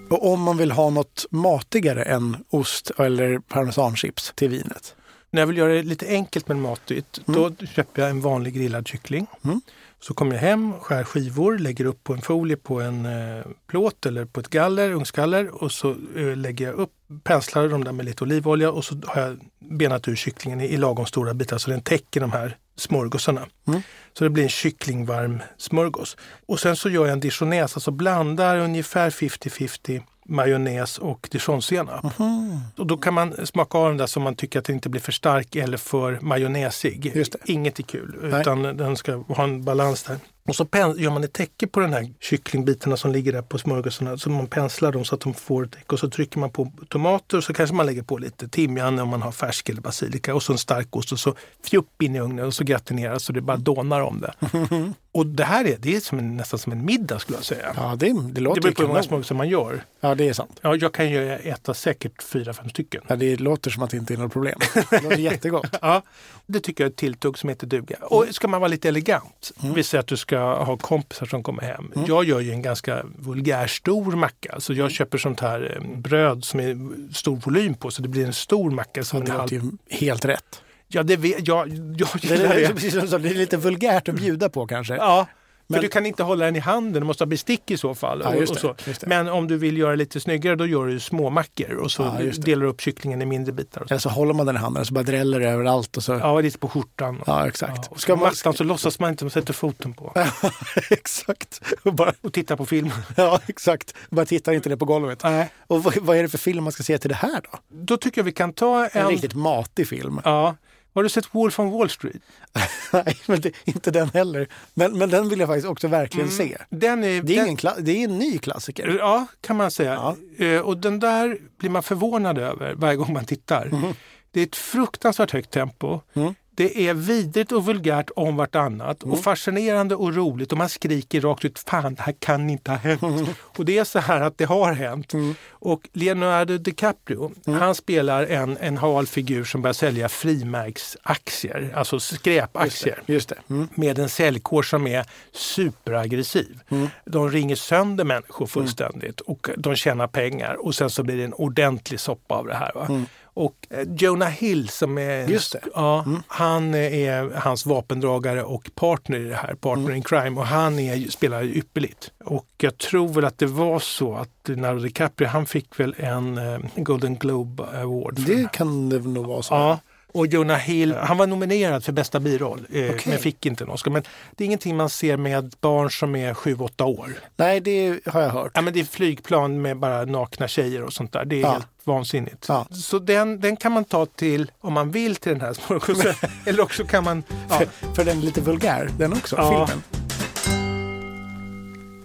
Och 0.09 0.31
om 0.33 0.41
man 0.41 0.57
vill 0.57 0.71
ha 0.71 0.89
något 0.89 1.25
matigare 1.29 2.03
än 2.03 2.37
ost 2.49 2.91
eller 2.97 3.39
parmesanchips 3.39 4.31
till 4.35 4.49
vinet. 4.49 4.95
När 5.31 5.41
jag 5.41 5.47
vill 5.47 5.57
göra 5.57 5.73
det 5.73 5.83
lite 5.83 6.07
enkelt 6.07 6.47
men 6.47 6.61
matigt, 6.61 7.19
då 7.25 7.51
köper 7.75 8.01
jag 8.01 8.11
en 8.11 8.21
vanlig 8.21 8.53
grillad 8.53 8.87
kyckling. 8.87 9.27
Mm. 9.43 9.61
Så 10.07 10.13
kommer 10.13 10.35
jag 10.35 10.41
hem, 10.41 10.73
skär 10.79 11.03
skivor, 11.03 11.57
lägger 11.57 11.85
upp 11.85 12.03
på 12.03 12.13
en 12.13 12.21
folie 12.21 12.57
på 12.57 12.81
en 12.81 13.05
eh, 13.05 13.45
plåt 13.67 14.05
eller 14.05 14.25
på 14.25 14.39
ett 14.39 14.47
galler, 14.47 14.91
ugnsgaller 14.91 15.63
och 15.63 15.71
så 15.71 15.95
eh, 16.15 16.35
lägger 16.35 16.65
jag 16.65 16.75
upp, 16.75 16.91
penslar 17.23 17.67
dem 17.67 17.83
där 17.83 17.91
med 17.91 18.05
lite 18.05 18.23
olivolja 18.23 18.71
och 18.71 18.85
så 18.85 18.95
har 19.05 19.21
jag 19.21 19.37
benat 19.59 20.07
ur 20.07 20.15
kycklingen 20.15 20.61
i, 20.61 20.65
i 20.65 20.77
lagom 20.77 21.05
stora 21.05 21.33
bitar 21.33 21.57
så 21.57 21.69
den 21.69 21.81
täcker 21.81 22.21
de 22.21 22.31
här 22.31 22.57
smörgåsarna. 22.75 23.47
Mm. 23.67 23.81
Så 24.13 24.23
det 24.23 24.29
blir 24.29 24.43
en 24.43 24.49
kycklingvarm 24.49 25.41
smörgås. 25.57 26.17
Och 26.45 26.59
sen 26.59 26.75
så 26.75 26.89
gör 26.89 27.05
jag 27.05 27.13
en 27.13 27.19
dijonnaise, 27.19 27.75
alltså 27.75 27.91
blandar 27.91 28.57
ungefär 28.57 29.09
50-50 29.09 30.01
majonnäs 30.25 30.97
och 30.97 31.27
dijonsenap. 31.31 32.19
Mhm. 32.19 32.59
Och 32.77 32.87
då 32.87 32.97
kan 32.97 33.13
man 33.13 33.47
smaka 33.47 33.77
av 33.77 33.87
den 33.87 33.97
där 33.97 34.05
så 34.05 34.19
man 34.19 34.35
tycker 34.35 34.59
att 34.59 34.65
den 34.65 34.75
inte 34.75 34.89
blir 34.89 35.01
för 35.01 35.11
stark 35.11 35.55
eller 35.55 35.77
för 35.77 36.19
majonnäsig. 36.21 37.25
Inget 37.45 37.79
är 37.79 37.83
kul, 37.83 38.15
Nej. 38.21 38.41
utan 38.41 38.63
den 38.63 38.97
ska 38.97 39.15
ha 39.15 39.43
en 39.43 39.63
balans 39.63 40.03
där. 40.03 40.17
Och 40.47 40.55
så 40.55 40.67
gör 40.73 41.11
man 41.11 41.23
ett 41.23 41.33
täcke 41.33 41.67
på 41.67 41.79
den 41.79 41.93
här 41.93 42.13
kycklingbitarna 42.19 42.97
som 42.97 43.11
ligger 43.11 43.31
där 43.31 43.41
på 43.41 43.57
smörgåsarna. 43.57 44.17
Så 44.17 44.29
man 44.29 44.47
penslar 44.47 44.91
dem 44.91 45.05
så 45.05 45.15
att 45.15 45.21
de 45.21 45.33
får 45.33 45.63
ett 45.63 45.71
täcke 45.71 45.93
och 45.93 45.99
så 45.99 46.09
trycker 46.09 46.39
man 46.39 46.49
på 46.49 46.71
tomater 46.89 47.37
och 47.37 47.43
så 47.43 47.53
kanske 47.53 47.75
man 47.75 47.85
lägger 47.85 48.03
på 48.03 48.17
lite 48.17 48.47
timjan 48.47 48.99
om 48.99 49.09
man 49.09 49.21
har 49.21 49.31
färsk 49.31 49.69
eller 49.69 49.81
basilika 49.81 50.35
och 50.35 50.43
så 50.43 50.51
en 50.51 50.57
starkost 50.57 51.11
och 51.11 51.19
så 51.19 51.35
fjupp 51.63 52.01
in 52.01 52.15
i 52.15 52.19
ugnen 52.19 52.45
och 52.45 52.53
så 52.53 52.63
gratineras 52.63 53.23
så 53.23 53.33
det 53.33 53.41
bara 53.41 53.57
dånar 53.57 54.01
om 54.01 54.21
det. 54.21 54.33
Och 55.15 55.25
det 55.25 55.43
här 55.43 55.65
är, 55.65 55.77
det 55.79 55.95
är 55.95 55.99
som 55.99 56.19
en, 56.19 56.37
nästan 56.37 56.59
som 56.59 56.71
en 56.71 56.85
middag 56.85 57.19
skulle 57.19 57.37
jag 57.37 57.45
säga. 57.45 57.73
Ja, 57.75 57.95
det, 57.95 58.05
det 58.05 58.31
det 58.31 58.41
låter 58.41 58.61
beror 58.61 58.71
ju 58.71 58.75
på 58.75 58.81
hur 58.81 58.87
många 58.87 59.03
smörgåsar 59.03 59.35
man 59.35 59.49
gör. 59.49 59.83
Ja, 60.01 60.15
det 60.15 60.29
är 60.29 60.33
sant. 60.33 60.59
Ja, 60.61 60.75
jag 60.75 60.93
kan 60.93 61.09
ju 61.09 61.31
äta 61.31 61.73
säkert 61.73 62.23
fyra, 62.23 62.53
fem 62.53 62.69
stycken. 62.69 63.01
Ja, 63.07 63.15
det 63.15 63.35
låter 63.39 63.71
som 63.71 63.83
att 63.83 63.89
det 63.89 63.97
inte 63.97 64.13
är 64.13 64.17
något 64.17 64.33
problem. 64.33 64.59
Det 64.89 65.01
låter 65.01 65.17
jättegott. 65.17 65.77
Ja, 65.81 66.01
det 66.45 66.59
tycker 66.59 66.83
jag 66.83 66.87
är 66.89 66.91
ett 66.91 66.97
tilltugg 66.97 67.37
som 67.37 67.49
heter 67.49 67.67
duga. 67.67 67.95
Och 68.01 68.25
ska 68.31 68.47
man 68.47 68.61
vara 68.61 68.67
lite 68.67 68.89
elegant, 68.89 69.51
vi 69.75 69.83
säger 69.83 69.99
att 69.99 70.07
du 70.07 70.17
ska 70.17 70.34
ha 70.39 70.77
kompisar 70.77 71.25
som 71.25 71.43
kommer 71.43 71.61
hem. 71.61 71.91
Jag 72.07 72.23
gör 72.23 72.39
ju 72.39 72.51
en 72.51 72.61
ganska 72.61 73.05
vulgär 73.17 73.67
stor 73.67 74.15
macka. 74.15 74.59
Så 74.59 74.73
jag 74.73 74.91
köper 74.91 75.17
sånt 75.17 75.39
här 75.39 75.77
eh, 75.77 75.97
bröd 75.97 76.43
som 76.43 76.59
är 76.59 76.77
stor 77.13 77.35
volym 77.35 77.73
på 77.73 77.91
så 77.91 78.01
det 78.01 78.07
blir 78.07 78.25
en 78.25 78.33
stor 78.33 78.71
macka. 78.71 79.03
Som 79.03 79.25
Det 79.25 79.33
låter 79.33 79.55
ju 79.55 79.61
helt 79.89 80.25
rätt. 80.25 80.61
Ja, 80.87 81.03
det 81.03 81.15
vet 81.15 81.47
jag. 81.47 81.67
jag 81.97 82.09
Det 82.21 82.33
är, 82.33 83.19
det 83.19 83.29
är 83.29 83.33
lite 83.33 83.57
vulgärt 83.57 84.09
att 84.09 84.15
bjuda 84.15 84.49
på 84.49 84.67
kanske. 84.67 84.95
Ja, 84.95 85.27
för 85.67 85.73
Men- 85.73 85.81
du 85.81 85.87
kan 85.87 86.05
inte 86.05 86.23
hålla 86.23 86.45
den 86.45 86.55
i 86.55 86.59
handen, 86.59 87.01
du 87.01 87.07
måste 87.07 87.23
ha 87.23 87.25
bestick 87.27 87.71
i 87.71 87.77
så 87.77 87.95
fall. 87.95 88.21
Ja, 88.23 88.41
och, 88.51 88.57
så. 88.57 88.75
Men 89.07 89.27
om 89.29 89.47
du 89.47 89.57
vill 89.57 89.77
göra 89.77 89.91
det 89.91 89.97
lite 89.97 90.19
snyggare 90.19 90.55
då 90.55 90.67
gör 90.67 90.87
du 90.87 90.99
små 90.99 91.29
mackor 91.29 91.75
och 91.75 91.91
så 91.91 92.03
Ja, 92.03 92.31
delar 92.37 92.63
du 92.63 92.69
upp 92.69 92.81
kycklingen 92.81 93.21
i 93.21 93.25
mindre 93.25 93.53
bitar. 93.53 93.85
Eller 93.89 93.97
så 93.97 94.09
håller 94.09 94.33
man 94.33 94.45
den 94.45 94.55
i 94.55 94.59
handen 94.59 94.81
och 94.81 94.87
så 94.87 94.93
bara 94.93 95.03
dräller 95.03 95.39
det 95.39 95.49
överallt. 95.49 95.97
Och 95.97 96.03
så. 96.03 96.13
Ja, 96.13 96.41
lite 96.41 96.57
på 96.57 96.69
skjortan. 96.69 97.21
Ja, 97.27 97.47
exakt. 97.47 97.89
Ja, 97.91 98.13
och 98.13 98.19
man, 98.19 98.27
mattan 98.27 98.53
så 98.53 98.63
låtsas 98.63 98.99
man 98.99 99.09
inte, 99.09 99.23
man 99.23 99.31
sätter 99.31 99.53
foten 99.53 99.93
på. 99.93 100.13
exakt. 100.89 101.61
Och 101.83 101.93
bara, 101.93 102.13
Och 102.21 102.33
tittar 102.33 102.55
på 102.55 102.65
film. 102.65 102.91
ja, 103.15 103.39
exakt. 103.47 103.93
Bara 104.09 104.25
tittar 104.25 104.53
inte 104.53 104.69
ner 104.69 104.75
på 104.75 104.85
golvet. 104.85 105.23
Nej. 105.23 105.49
Och 105.67 105.83
vad, 105.83 105.97
vad 105.97 106.17
är 106.17 106.23
det 106.23 106.29
för 106.29 106.37
film 106.37 106.63
man 106.63 106.73
ska 106.73 106.83
se 106.83 106.97
till 106.97 107.09
det 107.09 107.15
här 107.15 107.41
då? 107.51 107.59
Då 107.69 107.97
tycker 107.97 108.19
jag 108.21 108.25
vi 108.25 108.31
kan 108.31 108.53
ta 108.53 108.85
En 108.85 109.01
en... 109.01 109.07
riktigt 109.07 109.33
matig 109.33 109.87
film. 109.87 110.21
Ja. 110.23 110.55
Har 110.95 111.03
du 111.03 111.09
sett 111.09 111.35
Wolf 111.35 111.59
on 111.59 111.71
Wall 111.71 111.89
Street? 111.89 112.21
Nej, 112.93 113.17
men 113.25 113.41
det, 113.41 113.51
inte 113.65 113.91
den 113.91 114.09
heller. 114.09 114.47
Men, 114.73 114.97
men 114.97 115.09
den 115.09 115.29
vill 115.29 115.39
jag 115.39 115.49
faktiskt 115.49 115.67
också 115.67 115.87
verkligen 115.87 116.29
se. 116.31 116.57
Den 116.69 117.03
är... 117.03 117.21
Det 117.21 117.33
är, 117.33 117.37
den, 117.37 117.47
ingen 117.47 117.85
det 117.85 117.91
är 117.91 118.03
en 118.03 118.17
ny 118.17 118.37
klassiker. 118.37 118.95
Ja, 118.99 119.27
kan 119.41 119.55
man 119.57 119.71
säga. 119.71 120.15
Eh, 120.37 120.59
Och 120.59 120.77
den 120.77 120.99
där 120.99 121.37
blir 121.57 121.69
man 121.69 121.83
förvånad 121.83 122.37
över 122.37 122.73
varje 122.73 122.95
gång 122.95 123.13
man 123.13 123.25
tittar. 123.25 123.93
Det 124.31 124.39
är 124.41 124.43
ett 124.45 124.55
fruktansvärt 124.55 125.31
högt 125.31 125.51
tempo. 125.51 125.99
Mm. 126.13 126.35
Det 126.55 126.87
är 126.87 126.93
vidrigt 126.93 127.51
och 127.51 127.65
vulgärt 127.65 128.09
om 128.15 128.35
vartannat 128.35 129.03
och 129.03 129.23
fascinerande 129.23 129.95
och 129.95 130.15
roligt 130.15 130.51
och 130.51 130.57
man 130.57 130.69
skriker 130.69 131.21
rakt 131.21 131.45
ut 131.45 131.59
fan 131.59 131.95
det 131.95 132.01
här 132.01 132.15
kan 132.19 132.49
inte 132.49 132.71
ha 132.71 132.77
hänt. 132.77 133.29
Och 133.39 133.65
det 133.65 133.77
är 133.77 133.83
så 133.83 133.99
här 133.99 134.21
att 134.21 134.37
det 134.37 134.45
har 134.45 134.73
hänt. 134.73 135.13
Och 135.49 135.89
Leonardo 135.93 136.57
DiCaprio, 136.57 137.31
han 137.45 137.75
spelar 137.75 138.23
en, 138.23 138.57
en 138.57 138.77
hal 138.77 139.07
figur 139.07 139.43
som 139.43 139.61
börjar 139.61 139.73
sälja 139.73 140.09
frimärksaktier, 140.09 141.71
alltså 141.75 141.99
skräpaktier. 141.99 143.01
Just 143.05 143.29
det. 143.29 143.37
Mm. 143.49 143.67
Med 143.75 143.99
en 143.99 144.09
säljkår 144.09 144.63
som 144.63 144.87
är 144.87 145.05
superaggressiv. 145.31 146.59
De 147.05 147.31
ringer 147.31 147.55
sönder 147.55 148.03
människor 148.03 148.47
fullständigt 148.47 149.21
och 149.21 149.49
de 149.57 149.75
tjänar 149.75 150.07
pengar 150.07 150.65
och 150.65 150.75
sen 150.75 150.89
så 150.89 151.03
blir 151.03 151.17
det 151.17 151.23
en 151.23 151.33
ordentlig 151.33 151.99
soppa 151.99 152.35
av 152.35 152.47
det 152.47 152.55
här. 152.55 153.05
Och 153.35 153.67
eh, 153.69 153.87
Jonah 153.97 154.29
Hill 154.29 154.69
som 154.69 154.97
är. 154.97 155.27
Ja, 155.73 156.05
han 156.27 156.75
är 156.75 157.31
hans 157.35 157.65
vapendragare 157.65 158.43
och 158.43 158.71
partner 158.75 159.19
i 159.19 159.23
det 159.23 159.35
här, 159.35 159.55
partner 159.55 159.91
in 159.91 160.03
crime. 160.03 160.39
Och 160.39 160.47
han 160.47 160.79
är, 160.79 161.11
spelar 161.11 161.43
ypperligt. 161.43 162.11
Och 162.25 162.47
jag 162.57 162.77
tror 162.77 163.07
väl 163.07 163.25
att 163.25 163.37
det 163.37 163.45
var 163.45 163.79
så 163.79 164.15
att 164.15 164.29
Leonardo 164.47 164.79
DiCaprio, 164.79 165.27
han 165.27 165.45
fick 165.45 165.79
väl 165.79 165.95
en 165.97 166.37
eh, 166.37 166.59
Golden 166.75 167.15
Globe 167.15 167.63
Award. 167.63 168.19
Det 168.25 168.51
kan 168.51 168.89
det 168.89 168.99
nog 168.99 169.25
vara 169.25 169.41
så. 169.41 169.53
Ja. 169.53 169.79
Och 170.15 170.27
Jonah 170.27 170.57
Hill, 170.57 170.93
han 170.95 171.17
var 171.17 171.27
nominerad 171.27 171.83
för 171.83 171.91
bästa 171.91 172.19
biroll, 172.19 172.59
eh, 172.73 172.85
Okej. 172.85 173.01
men 173.05 173.17
fick 173.19 173.45
inte 173.45 173.65
Oscar. 173.65 173.91
Men 173.91 174.03
det 174.35 174.43
är 174.43 174.45
ingenting 174.45 174.77
man 174.77 174.89
ser 174.89 175.17
med 175.17 175.55
barn 175.61 175.91
som 175.91 176.15
är 176.15 176.33
7-8 176.33 176.83
år. 176.83 177.09
Nej, 177.35 177.59
det 177.59 177.99
har 178.05 178.21
jag 178.21 178.29
hört. 178.29 178.51
Ja, 178.55 178.61
men 178.61 178.73
det 178.73 178.79
är 178.79 178.83
flygplan 178.83 179.61
med 179.61 179.77
bara 179.77 180.05
nakna 180.05 180.47
tjejer 180.47 180.83
och 180.83 180.93
sånt 180.93 181.11
där. 181.11 181.25
Det 181.25 181.35
är 181.35 181.41
Ja. 181.41 181.51
helt 181.51 181.67
vansinnigt. 181.83 182.45
Ja. 182.47 182.67
Så 182.71 182.99
den, 182.99 183.39
den 183.39 183.55
kan 183.57 183.71
man 183.71 183.83
ta 183.85 184.05
till, 184.05 184.51
om 184.59 184.73
man 184.73 184.91
vill, 184.91 185.15
till 185.15 185.31
den 185.31 185.41
här 185.41 185.53
smörgåsen. 185.53 186.13
Eller 186.45 186.63
också 186.63 186.85
kan 186.85 187.03
man... 187.03 187.23
Ja, 187.49 187.57
För, 187.57 187.93
för 187.95 188.05
den 188.05 188.17
är 188.17 188.21
lite 188.21 188.41
vulgär, 188.41 188.89
den 188.97 189.13
också, 189.13 189.35
filmen. 189.35 189.83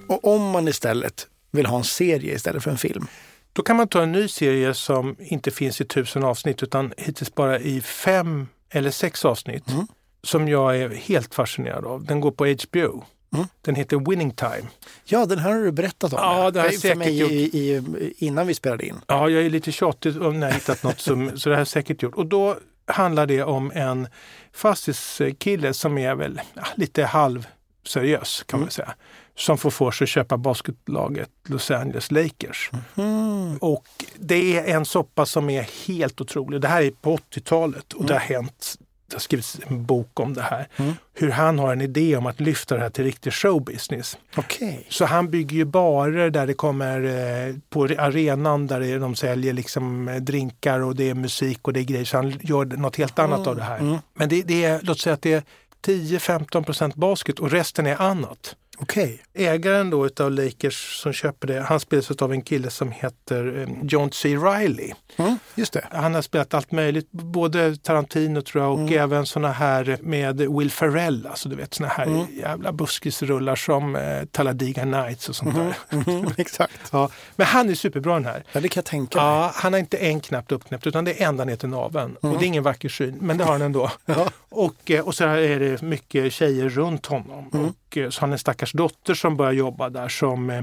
Och 0.09 0.35
om 0.35 0.51
man 0.51 0.69
istället 0.69 1.27
vill 1.51 1.67
ha 1.67 1.77
en 1.79 1.85
serie 1.85 2.35
istället 2.35 2.63
för 2.65 2.71
en 2.71 2.79
film. 2.79 3.07
Då 3.53 3.63
kan 3.63 3.77
man 3.77 3.89
ta 3.89 4.03
en 4.03 4.13
ny 4.13 4.29
serie 4.29 4.75
som 4.75 5.17
inte 5.19 5.51
finns 5.51 5.81
i 5.81 5.85
tusen 5.85 6.25
avsnitt 6.25 6.63
utan 6.63 6.93
hittills 6.97 7.35
bara 7.35 7.59
i 7.59 7.81
fem 7.81 8.49
eller 8.71 8.91
sex 8.91 9.25
avsnitt. 9.25 9.69
Mm. 9.71 9.87
Som 10.23 10.49
jag 10.49 10.77
är 10.77 10.89
helt 10.89 11.35
fascinerad 11.35 11.85
av. 11.85 12.05
Den 12.05 12.21
går 12.21 12.31
på 12.31 12.47
HBO. 12.47 13.05
Mm. 13.35 13.47
Den 13.63 13.75
heter 13.75 14.11
Winning 14.11 14.31
Time. 14.31 14.69
Ja, 15.05 15.27
den 15.27 15.39
här 15.39 15.53
har 15.53 15.59
du 15.59 15.73
berättat 15.73 16.13
om. 16.13 16.19
Ja, 16.23 16.51
det 16.51 16.61
har 16.61 16.67
jag 16.67 16.79
säkert 16.79 16.99
mig 16.99 17.19
gjort. 17.19 17.31
i, 17.31 17.59
i, 17.59 17.83
innan 18.19 18.47
vi 18.47 18.55
spelade 18.55 18.87
in. 18.87 19.01
Ja, 19.07 19.29
jag 19.29 19.43
är 19.43 19.51
lite 19.51 19.73
tjatig 19.73 20.23
om 20.23 20.41
när 20.41 20.47
jag 20.47 20.55
hittat 20.55 20.83
något 20.83 21.01
som, 21.01 21.31
så 21.39 21.49
det 21.49 21.55
har 21.55 21.61
jag 21.61 21.69
säkert 21.69 22.03
gjort. 22.03 22.15
Och 22.15 22.27
då 22.27 22.57
handlar 22.87 23.27
det 23.27 23.43
om 23.43 23.73
en 23.75 24.09
fastighetskille 24.53 25.75
som 25.75 25.99
är 25.99 26.15
väl 26.15 26.41
lite 26.75 27.05
halvseriös 27.05 28.45
kan 28.47 28.61
man 28.61 28.71
säga. 28.71 28.95
Som 29.37 29.59
får 29.59 29.71
för 29.71 29.91
sig 29.91 30.05
att 30.05 30.09
köpa 30.09 30.37
basketlaget 30.37 31.31
Los 31.49 31.71
Angeles 31.71 32.11
Lakers. 32.11 32.71
Och 33.61 33.87
det 34.19 34.59
är 34.59 34.77
en 34.77 34.85
soppa 34.85 35.27
som 35.27 35.51
är 35.51 35.87
helt 35.87 36.21
otrolig. 36.21 36.61
Det 36.61 36.69
här 36.69 36.83
är 36.83 36.91
på 36.91 37.17
80-talet 37.17 37.93
och 37.93 38.07
det 38.07 38.13
har 38.13 38.21
hänt 38.21 38.77
det 39.11 39.17
har 39.17 39.21
skrivits 39.21 39.61
en 39.67 39.85
bok 39.85 40.21
om 40.21 40.35
det 40.35 40.43
här. 40.43 40.69
Hur 41.15 41.31
han 41.31 41.59
har 41.59 41.73
en 41.73 41.81
idé 41.81 42.17
om 42.17 42.27
att 42.27 42.41
lyfta 42.41 42.75
det 42.75 42.81
här 42.81 42.91
till 42.91 43.05
riktig 43.05 43.33
showbusiness. 43.33 44.19
Okej. 44.37 44.87
Så 44.89 45.05
han 45.05 45.31
bygger 45.31 45.57
ju 45.57 45.65
barer 45.65 46.31
där 46.31 46.47
det 46.47 46.55
kommer 46.55 47.05
eh, 47.05 47.55
på 47.71 47.85
arenan 47.85 48.67
där 48.67 48.99
de 48.99 49.15
säljer 49.15 49.53
liksom 49.53 50.09
eh, 50.09 50.17
drinkar 50.17 50.81
och 50.81 50.97
det 50.97 51.11
är 51.11 51.15
musik 51.15 51.59
och 51.63 51.73
det 51.73 51.81
är 51.81 51.85
grejer. 51.85 52.05
Så 52.05 52.17
han 52.17 52.31
gör 52.43 52.65
något 52.65 52.97
helt 52.97 53.19
annat 53.19 53.47
av 53.47 53.57
det 53.57 53.63
här. 53.63 53.99
Men 54.15 54.29
det, 54.29 54.43
det 54.43 54.65
är, 54.65 54.81
låt 54.83 55.01
säga 55.01 55.15
att 55.15 55.23
det 55.23 55.33
är 55.33 55.43
10-15 55.87 56.65
procent 56.65 56.95
basket 56.95 57.39
och 57.39 57.51
resten 57.51 57.87
är 57.87 58.03
annat. 58.03 58.57
Okej. 58.83 59.23
Ägaren 59.35 59.91
då 59.91 60.07
utav 60.07 60.31
Lakers 60.31 61.01
som 61.03 61.13
köper 61.13 61.47
det, 61.47 61.61
han 61.61 61.81
spelas 61.81 62.11
av 62.11 62.33
en 62.33 62.43
kille 62.43 62.71
som 62.71 62.91
heter 62.91 63.59
eh, 63.59 63.69
John 63.83 64.13
C. 64.13 64.37
Reilly. 64.37 64.93
Mm, 65.17 65.39
just 65.55 65.73
det. 65.73 65.87
Han 65.91 66.15
har 66.15 66.23
spelat 66.23 66.55
allt 66.55 66.73
möjligt, 66.73 67.09
både 67.11 67.77
Tarantino 67.77 68.43
tror 68.43 68.65
jag 68.65 68.73
och 68.73 68.93
även 68.93 69.27
såna 69.27 69.53
här 69.53 69.99
med 70.03 70.41
Will 70.41 70.71
Ferrell, 70.71 71.27
alltså 71.27 71.49
du 71.49 71.57
vet 71.57 71.75
såna 71.75 71.89
här 71.89 72.27
jävla 72.33 72.73
buskisrullar 72.73 73.57
som 73.57 73.97
eh, 73.97 74.25
Talladega 74.31 74.85
Nights 74.85 75.29
och 75.29 75.37
sånt 75.37 75.55
där. 75.55 75.75
Mm, 75.91 76.27
exakt. 76.37 76.89
Ja, 76.93 77.11
men 77.37 77.47
han 77.47 77.71
är 77.71 77.75
superbra 77.75 78.15
den 78.15 78.25
här. 78.25 78.45
Ja, 78.53 78.61
det 78.61 78.69
kan 78.69 78.81
jag 78.81 78.85
tänka 78.85 79.19
mig. 79.19 79.27
Ja, 79.27 79.53
han 79.55 79.73
har 79.73 79.81
inte 79.81 79.97
en 79.97 80.21
knapp 80.21 80.53
uppknäppt 80.53 80.87
utan 80.87 81.05
det 81.05 81.23
är 81.23 81.29
ända 81.29 81.45
ner 81.45 81.57
till 81.57 81.69
naveln. 81.69 82.17
Och 82.17 82.39
det 82.39 82.45
är 82.45 82.47
ingen 82.47 82.63
vacker 82.63 82.89
syn, 82.89 83.19
men 83.21 83.39
det 83.39 83.45
har 83.45 83.53
han 83.53 83.63
ändå. 83.63 83.91
och, 84.49 84.91
eh, 84.91 85.07
och 85.07 85.15
så 85.15 85.25
är 85.25 85.61
det 85.61 85.83
mycket 85.83 86.33
tjejer 86.33 86.69
runt 86.69 87.07
honom. 87.07 87.49
Och, 87.49 87.97
eh, 87.97 88.11
så 88.11 88.21
han 88.21 88.33
en 88.33 88.39
stackars 88.39 88.70
dotter 88.73 89.15
som 89.15 89.37
börjar 89.37 89.53
jobba 89.53 89.91
där 89.91 90.09
som 90.09 90.51
eh, 90.51 90.63